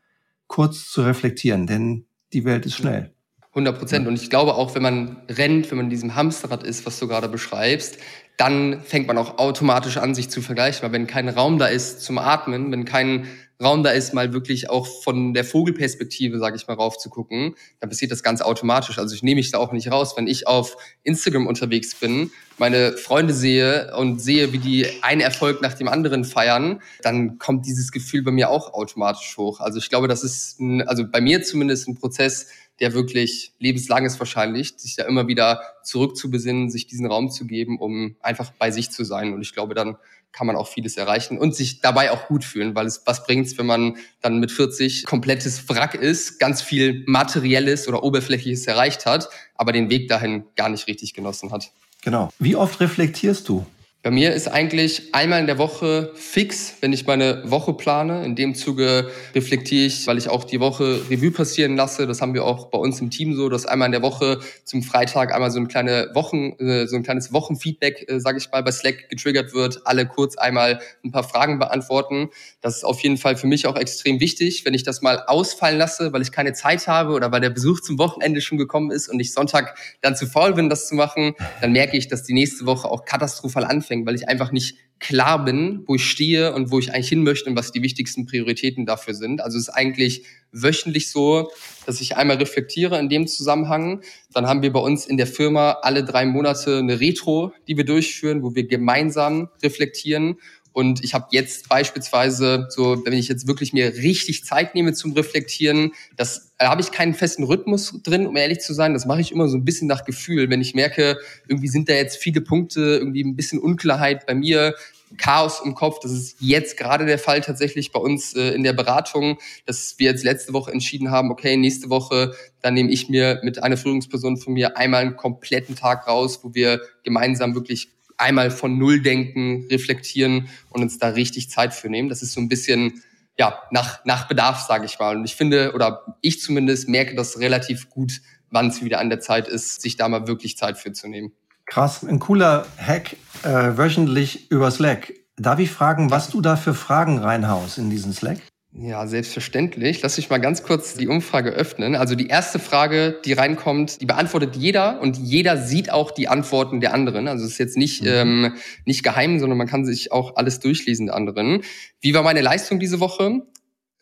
[0.47, 3.13] kurz zu reflektieren, denn die Welt ist schnell.
[3.57, 4.07] 100 Prozent.
[4.07, 7.07] Und ich glaube auch, wenn man rennt, wenn man in diesem Hamsterrad ist, was du
[7.07, 7.97] gerade beschreibst,
[8.37, 10.83] dann fängt man auch automatisch an, sich zu vergleichen.
[10.83, 13.27] Weil wenn kein Raum da ist zum Atmen, wenn kein
[13.61, 17.55] Raum da ist, mal wirklich auch von der Vogelperspektive, sage ich mal, rauf zu gucken,
[17.79, 18.99] dann passiert das ganz automatisch.
[18.99, 20.13] Also ich nehme mich da auch nicht raus.
[20.15, 22.29] Wenn ich auf Instagram unterwegs bin,
[22.59, 27.65] meine Freunde sehe und sehe, wie die einen Erfolg nach dem anderen feiern, dann kommt
[27.65, 29.59] dieses Gefühl bei mir auch automatisch hoch.
[29.59, 32.47] Also ich glaube, das ist, ein, also bei mir zumindest ein Prozess,
[32.79, 37.79] der wirklich lebenslang ist wahrscheinlich, sich da immer wieder zurückzubesinnen, sich diesen Raum zu geben,
[37.79, 39.33] um einfach bei sich zu sein.
[39.33, 39.97] Und ich glaube, dann
[40.31, 43.57] kann man auch vieles erreichen und sich dabei auch gut fühlen, weil es was bringt's,
[43.57, 49.29] wenn man dann mit 40 komplettes Wrack ist, ganz viel materielles oder oberflächliches erreicht hat,
[49.55, 51.71] aber den Weg dahin gar nicht richtig genossen hat.
[52.03, 52.29] Genau.
[52.37, 53.65] Wie oft reflektierst du?
[54.03, 58.23] Bei mir ist eigentlich einmal in der Woche fix, wenn ich meine Woche plane.
[58.23, 62.05] In dem Zuge reflektiere ich, weil ich auch die Woche Revue passieren lasse.
[62.05, 64.83] Das haben wir auch bei uns im Team so, dass einmal in der Woche zum
[64.83, 68.63] Freitag einmal so ein kleine Wochen, äh, so ein kleines Wochenfeedback, äh, sage ich mal,
[68.63, 69.81] bei Slack getriggert wird.
[69.85, 72.29] Alle kurz einmal ein paar Fragen beantworten.
[72.61, 75.79] Das ist auf jeden Fall für mich auch extrem wichtig, wenn ich das mal ausfallen
[75.79, 79.09] lasse, weil ich keine Zeit habe oder weil der Besuch zum Wochenende schon gekommen ist
[79.09, 82.33] und ich Sonntag dann zu faul bin, das zu machen, dann merke ich, dass die
[82.33, 86.53] nächste Woche auch katastrophal anfängt anfängt, weil ich einfach nicht klar bin, wo ich stehe
[86.53, 89.41] und wo ich eigentlich hin möchte und was die wichtigsten Prioritäten dafür sind.
[89.41, 91.51] Also es ist eigentlich wöchentlich so,
[91.85, 94.01] dass ich einmal reflektiere in dem Zusammenhang.
[94.33, 97.85] Dann haben wir bei uns in der Firma alle drei Monate eine Retro, die wir
[97.85, 100.37] durchführen, wo wir gemeinsam reflektieren
[100.77, 105.13] und ich habe jetzt beispielsweise, so wenn ich jetzt wirklich mir richtig Zeit nehme zum
[105.13, 108.93] Reflektieren, das da habe ich keinen festen Rhythmus drin, um ehrlich zu sein.
[108.93, 110.51] Das mache ich immer so ein bisschen nach Gefühl.
[110.51, 111.17] Wenn ich merke,
[111.47, 114.75] irgendwie sind da jetzt viele Punkte, irgendwie ein bisschen Unklarheit bei mir,
[115.17, 115.99] Chaos im Kopf.
[115.99, 120.11] Das ist jetzt gerade der Fall tatsächlich bei uns äh, in der Beratung, dass wir
[120.11, 124.37] jetzt letzte Woche entschieden haben, okay, nächste Woche, dann nehme ich mir mit einer Führungsperson
[124.37, 129.67] von mir einmal einen kompletten Tag raus, wo wir gemeinsam wirklich einmal von Null denken,
[129.69, 132.09] reflektieren und uns da richtig Zeit für nehmen.
[132.09, 133.03] Das ist so ein bisschen
[133.37, 135.15] ja nach nach Bedarf, sage ich mal.
[135.15, 139.19] Und ich finde oder ich zumindest merke das relativ gut, wann es wieder an der
[139.19, 141.31] Zeit ist, sich da mal wirklich Zeit für zu nehmen.
[141.65, 145.13] Krass, ein cooler Hack äh, wöchentlich über Slack.
[145.35, 148.39] Darf ich fragen, was du da für Fragen reinhaust in diesen Slack?
[148.79, 150.03] Ja, selbstverständlich.
[150.03, 151.95] Lass mich mal ganz kurz die Umfrage öffnen.
[151.95, 156.79] Also die erste Frage, die reinkommt, die beantwortet jeder und jeder sieht auch die Antworten
[156.79, 157.27] der anderen.
[157.27, 158.07] Also es ist jetzt nicht, mhm.
[158.07, 158.53] ähm,
[158.85, 161.63] nicht geheim, sondern man kann sich auch alles durchlesen der anderen.
[162.01, 163.41] Wie war meine Leistung diese Woche?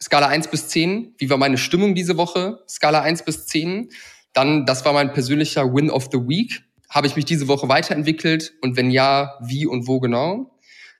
[0.01, 1.15] Skala 1 bis 10.
[1.19, 2.59] Wie war meine Stimmung diese Woche?
[2.67, 3.87] Skala 1 bis 10.
[4.33, 6.63] Dann, das war mein persönlicher Win of the Week.
[6.89, 8.53] Habe ich mich diese Woche weiterentwickelt?
[8.61, 10.51] Und wenn ja, wie und wo genau?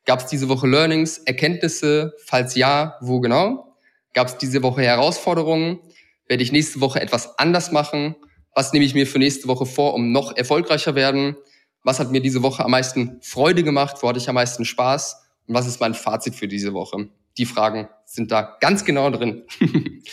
[0.05, 2.13] Gab es diese Woche Learnings, Erkenntnisse?
[2.25, 3.75] Falls ja, wo genau?
[4.13, 5.79] Gab es diese Woche Herausforderungen?
[6.27, 8.15] Werde ich nächste Woche etwas anders machen?
[8.53, 11.35] Was nehme ich mir für nächste Woche vor, um noch erfolgreicher werden?
[11.83, 13.97] Was hat mir diese Woche am meisten Freude gemacht?
[14.01, 15.23] Wo hatte ich am meisten Spaß?
[15.47, 17.09] Und was ist mein Fazit für diese Woche?
[17.37, 19.43] Die Fragen sind da ganz genau drin.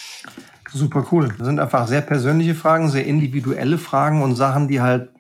[0.73, 1.35] Super cool.
[1.37, 5.11] Das sind einfach sehr persönliche Fragen, sehr individuelle Fragen und Sachen, die halt,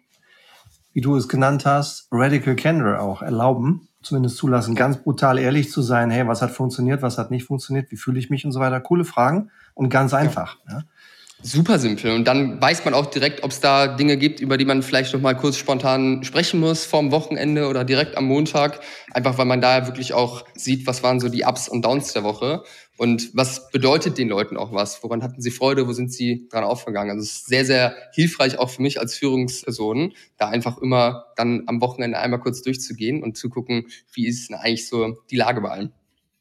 [0.94, 5.82] wie du es genannt hast, Radical Candor auch erlauben zumindest zulassen, ganz brutal ehrlich zu
[5.82, 8.60] sein, hey, was hat funktioniert, was hat nicht funktioniert, wie fühle ich mich und so
[8.60, 8.80] weiter.
[8.80, 10.56] Coole Fragen und ganz einfach.
[10.68, 10.78] Ja.
[10.78, 10.82] Ja.
[11.44, 12.12] Super simpel.
[12.12, 15.12] Und dann weiß man auch direkt, ob es da Dinge gibt, über die man vielleicht
[15.12, 18.78] noch mal kurz spontan sprechen muss vorm Wochenende oder direkt am Montag.
[19.12, 22.22] Einfach weil man da wirklich auch sieht, was waren so die Ups und Downs der
[22.22, 22.62] Woche.
[22.98, 25.02] Und was bedeutet den Leuten auch was?
[25.02, 25.88] Woran hatten sie Freude?
[25.88, 27.10] Wo sind sie dran aufgegangen?
[27.10, 31.62] Also es ist sehr, sehr hilfreich auch für mich als Führungsperson, da einfach immer dann
[31.66, 35.60] am Wochenende einmal kurz durchzugehen und zu gucken, wie ist denn eigentlich so die Lage
[35.62, 35.92] bei allen.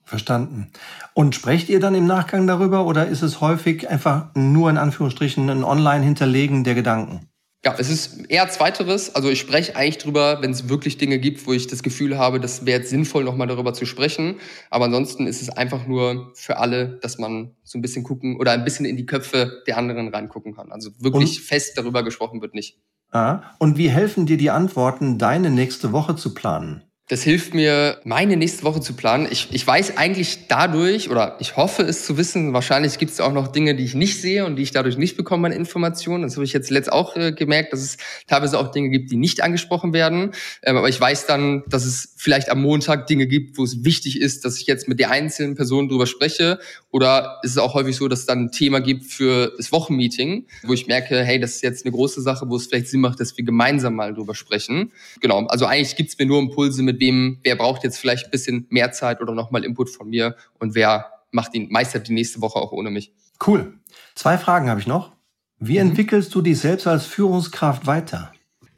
[0.03, 0.71] Verstanden.
[1.13, 5.49] Und sprecht ihr dann im Nachgang darüber oder ist es häufig einfach nur in Anführungsstrichen
[5.49, 7.30] ein Online-Hinterlegen der Gedanken?
[7.63, 9.13] Ja, es ist eher zweiteres.
[9.13, 12.39] Also ich spreche eigentlich drüber, wenn es wirklich Dinge gibt, wo ich das Gefühl habe,
[12.39, 14.39] das wäre jetzt sinnvoll, nochmal darüber zu sprechen.
[14.71, 18.51] Aber ansonsten ist es einfach nur für alle, dass man so ein bisschen gucken oder
[18.51, 20.71] ein bisschen in die Köpfe der anderen reingucken kann.
[20.71, 21.45] Also wirklich Und?
[21.45, 22.79] fest darüber gesprochen wird nicht.
[23.11, 26.83] Ah, und wie helfen dir die Antworten, deine nächste Woche zu planen?
[27.11, 29.27] Das hilft mir, meine nächste Woche zu planen.
[29.29, 33.33] Ich, ich weiß eigentlich dadurch, oder ich hoffe es zu wissen, wahrscheinlich gibt es auch
[33.33, 36.23] noch Dinge, die ich nicht sehe und die ich dadurch nicht bekomme an Informationen.
[36.23, 37.97] Das habe ich jetzt letzt auch äh, gemerkt, dass es
[38.27, 40.31] teilweise auch Dinge gibt, die nicht angesprochen werden.
[40.63, 44.21] Ähm, aber ich weiß dann, dass es vielleicht am Montag Dinge gibt, wo es wichtig
[44.21, 46.59] ist, dass ich jetzt mit der einzelnen Person drüber spreche.
[46.91, 50.45] Oder ist es auch häufig so, dass es dann ein Thema gibt für das Wochenmeeting,
[50.63, 53.19] wo ich merke, hey, das ist jetzt eine große Sache, wo es vielleicht Sinn macht,
[53.19, 54.93] dass wir gemeinsam mal drüber sprechen.
[55.19, 58.31] Genau, also eigentlich gibt es mir nur Impulse mit wem, wer braucht jetzt vielleicht ein
[58.31, 62.39] bisschen mehr Zeit oder nochmal Input von mir und wer macht ihn, meistert die nächste
[62.39, 63.11] Woche auch ohne mich.
[63.45, 63.73] Cool.
[64.15, 65.11] Zwei Fragen habe ich noch.
[65.59, 65.89] Wie mhm.
[65.89, 68.31] entwickelst du dich selbst als Führungskraft weiter?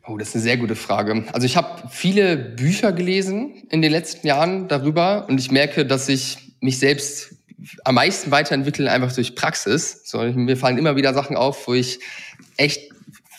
[0.06, 1.24] Oh, das ist eine sehr gute Frage.
[1.32, 6.10] Also ich habe viele Bücher gelesen in den letzten Jahren darüber und ich merke, dass
[6.10, 7.36] ich mich selbst
[7.86, 10.02] am meisten weiterentwickle einfach durch Praxis.
[10.04, 12.00] So, mir fallen immer wieder Sachen auf, wo ich
[12.58, 12.93] echt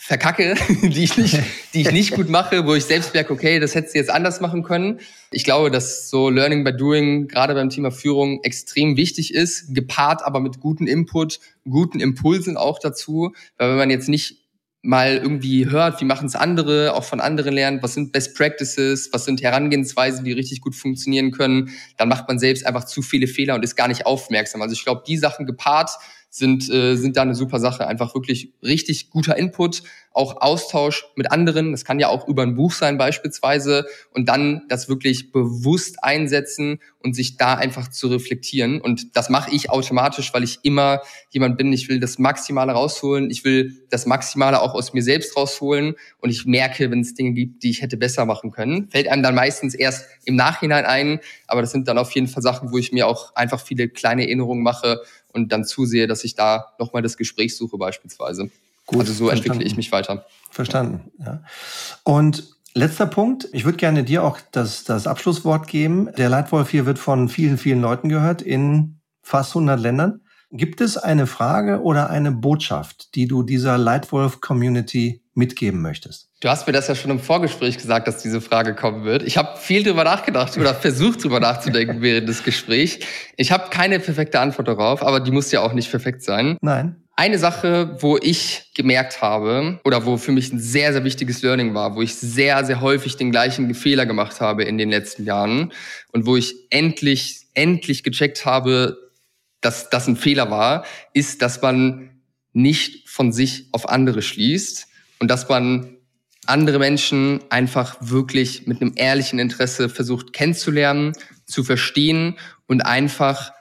[0.05, 0.53] verkacke,
[0.83, 1.39] die ich nicht,
[1.73, 4.39] die ich nicht gut mache, wo ich selbst merke, okay, das hättest du jetzt anders
[4.39, 4.99] machen können.
[5.31, 10.23] Ich glaube, dass so Learning by Doing gerade beim Thema Führung extrem wichtig ist, gepaart
[10.23, 14.45] aber mit guten Input, guten Impulsen auch dazu, weil wenn man jetzt nicht
[14.83, 19.09] mal irgendwie hört, wie machen es andere, auch von anderen lernt, was sind Best Practices,
[19.11, 23.25] was sind Herangehensweisen, die richtig gut funktionieren können, dann macht man selbst einfach zu viele
[23.25, 24.61] Fehler und ist gar nicht aufmerksam.
[24.61, 25.89] Also ich glaube, die Sachen gepaart
[26.35, 27.87] sind, äh, sind da eine super Sache.
[27.87, 31.71] Einfach wirklich richtig guter Input, auch Austausch mit anderen.
[31.71, 33.85] Das kann ja auch über ein Buch sein beispielsweise.
[34.11, 38.81] Und dann das wirklich bewusst einsetzen und sich da einfach zu reflektieren.
[38.81, 43.31] Und das mache ich automatisch, weil ich immer jemand bin, ich will das Maximale rausholen.
[43.31, 45.95] Ich will das Maximale auch aus mir selbst rausholen.
[46.19, 48.89] Und ich merke, wenn es Dinge gibt, die ich hätte besser machen können.
[48.89, 51.21] Fällt einem dann meistens erst im Nachhinein ein.
[51.47, 54.23] Aber das sind dann auf jeden Fall Sachen, wo ich mir auch einfach viele kleine
[54.23, 55.01] Erinnerungen mache
[55.35, 58.49] und dann zusehe, dass ich da nochmal das Gespräch suche beispielsweise.
[58.85, 59.51] Gut, also so verstanden.
[59.51, 60.25] entwickle ich mich weiter.
[60.49, 61.43] Verstanden, ja.
[62.03, 66.09] Und letzter Punkt, ich würde gerne dir auch das, das Abschlusswort geben.
[66.17, 70.21] Der Leitwolf hier wird von vielen, vielen Leuten gehört in fast 100 Ländern.
[70.51, 76.29] Gibt es eine Frage oder eine Botschaft, die du dieser Leitwolf-Community mitgeben möchtest?
[76.39, 79.23] Du hast mir das ja schon im Vorgespräch gesagt, dass diese Frage kommen wird.
[79.23, 82.99] Ich habe viel drüber nachgedacht oder versucht drüber nachzudenken während des Gesprächs.
[83.35, 86.57] Ich habe keine perfekte Antwort darauf, aber die muss ja auch nicht perfekt sein.
[86.61, 86.95] Nein.
[87.17, 91.73] Eine Sache, wo ich gemerkt habe oder wo für mich ein sehr, sehr wichtiges Learning
[91.73, 95.71] war, wo ich sehr, sehr häufig den gleichen Fehler gemacht habe in den letzten Jahren
[96.11, 98.97] und wo ich endlich, endlich gecheckt habe,
[99.61, 102.09] dass das ein Fehler war, ist, dass man
[102.51, 104.87] nicht von sich auf andere schließt
[105.19, 105.97] und dass man
[106.45, 111.13] andere Menschen einfach wirklich mit einem ehrlichen Interesse versucht kennenzulernen,
[111.45, 112.37] zu verstehen
[112.67, 113.51] und einfach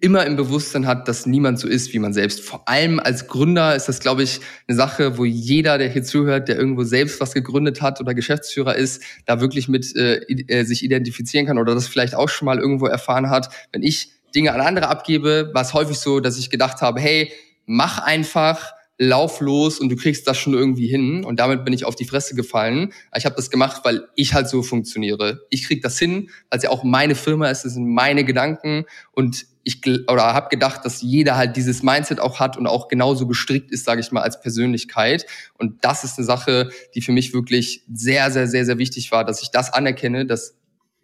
[0.00, 2.40] immer im Bewusstsein hat, dass niemand so ist wie man selbst.
[2.40, 6.48] Vor allem als Gründer ist das, glaube ich, eine Sache, wo jeder, der hier zuhört,
[6.48, 10.82] der irgendwo selbst was gegründet hat oder Geschäftsführer ist, da wirklich mit äh, äh sich
[10.82, 13.52] identifizieren kann oder das vielleicht auch schon mal irgendwo erfahren hat.
[13.72, 17.30] Wenn ich Dinge an andere abgebe, war es häufig so, dass ich gedacht habe, hey,
[17.66, 18.72] mach einfach,
[19.02, 21.24] lauf los und du kriegst das schon irgendwie hin.
[21.24, 22.92] Und damit bin ich auf die Fresse gefallen.
[23.16, 25.40] Ich habe das gemacht, weil ich halt so funktioniere.
[25.48, 28.84] Ich krieg das hin, weil es ja auch meine Firma ist, es sind meine Gedanken
[29.12, 33.26] und ich oder habe gedacht, dass jeder halt dieses Mindset auch hat und auch genauso
[33.26, 35.24] gestrickt ist, sage ich mal, als Persönlichkeit.
[35.56, 39.24] Und das ist eine Sache, die für mich wirklich sehr, sehr, sehr, sehr wichtig war,
[39.24, 40.58] dass ich das anerkenne, dass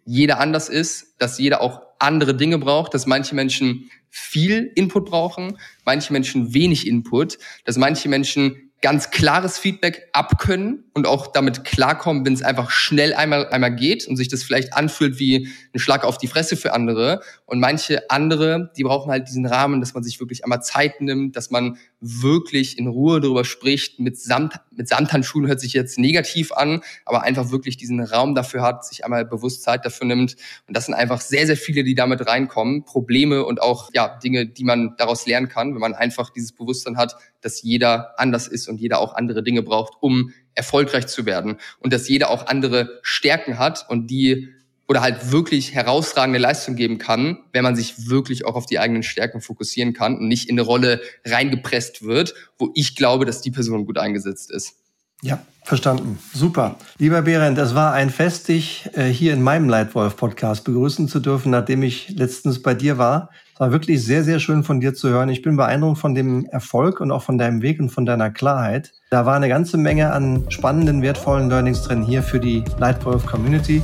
[0.05, 5.57] jeder anders ist, dass jeder auch andere Dinge braucht, dass manche Menschen viel Input brauchen,
[5.85, 12.25] manche Menschen wenig Input, dass manche Menschen ganz klares Feedback abkönnen und auch damit klarkommen,
[12.25, 16.03] wenn es einfach schnell einmal, einmal geht und sich das vielleicht anfühlt wie ein Schlag
[16.03, 17.21] auf die Fresse für andere.
[17.45, 21.35] Und manche andere, die brauchen halt diesen Rahmen, dass man sich wirklich einmal Zeit nimmt,
[21.35, 23.99] dass man wirklich in Ruhe darüber spricht.
[23.99, 28.61] Mit, Samt, mit Samthandschuhen hört sich jetzt negativ an, aber einfach wirklich diesen Raum dafür
[28.61, 30.35] hat, sich einmal bewusst Zeit dafür nimmt.
[30.67, 32.83] Und das sind einfach sehr, sehr viele, die damit reinkommen.
[32.83, 36.97] Probleme und auch ja Dinge, die man daraus lernen kann, wenn man einfach dieses Bewusstsein
[36.97, 41.57] hat, dass jeder anders ist und jeder auch andere Dinge braucht, um erfolgreich zu werden.
[41.79, 44.49] Und dass jeder auch andere Stärken hat und die
[44.87, 49.03] oder halt wirklich herausragende Leistung geben kann, wenn man sich wirklich auch auf die eigenen
[49.03, 53.51] Stärken fokussieren kann und nicht in eine Rolle reingepresst wird, wo ich glaube, dass die
[53.51, 54.75] Person gut eingesetzt ist.
[55.23, 56.19] Ja, verstanden.
[56.33, 56.75] Super.
[56.99, 61.49] Lieber Berend, es war ein Fest, dich äh, hier in meinem Leitwolf-Podcast begrüßen zu dürfen,
[61.51, 63.31] nachdem ich letztens bei dir war.
[63.55, 65.29] Es war wirklich sehr, sehr schön von dir zu hören.
[65.29, 68.93] Ich bin beeindruckt von dem Erfolg und auch von deinem Weg und von deiner Klarheit.
[69.09, 73.81] Da war eine ganze Menge an spannenden, wertvollen Learnings drin hier für die Leitwolf-Community.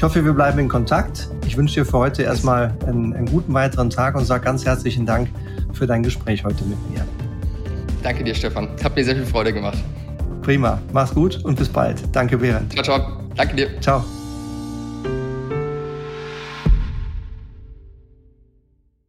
[0.00, 1.28] Ich hoffe, wir bleiben in Kontakt.
[1.46, 5.04] Ich wünsche dir für heute erstmal einen, einen guten weiteren Tag und sage ganz herzlichen
[5.04, 5.28] Dank
[5.74, 7.06] für dein Gespräch heute mit mir.
[8.02, 8.70] Danke dir, Stefan.
[8.82, 9.76] Hat mir sehr viel Freude gemacht.
[10.40, 10.80] Prima.
[10.94, 12.00] Mach's gut und bis bald.
[12.12, 12.72] Danke, Berend.
[12.72, 13.20] Ciao, ciao.
[13.36, 13.78] Danke dir.
[13.82, 14.02] Ciao.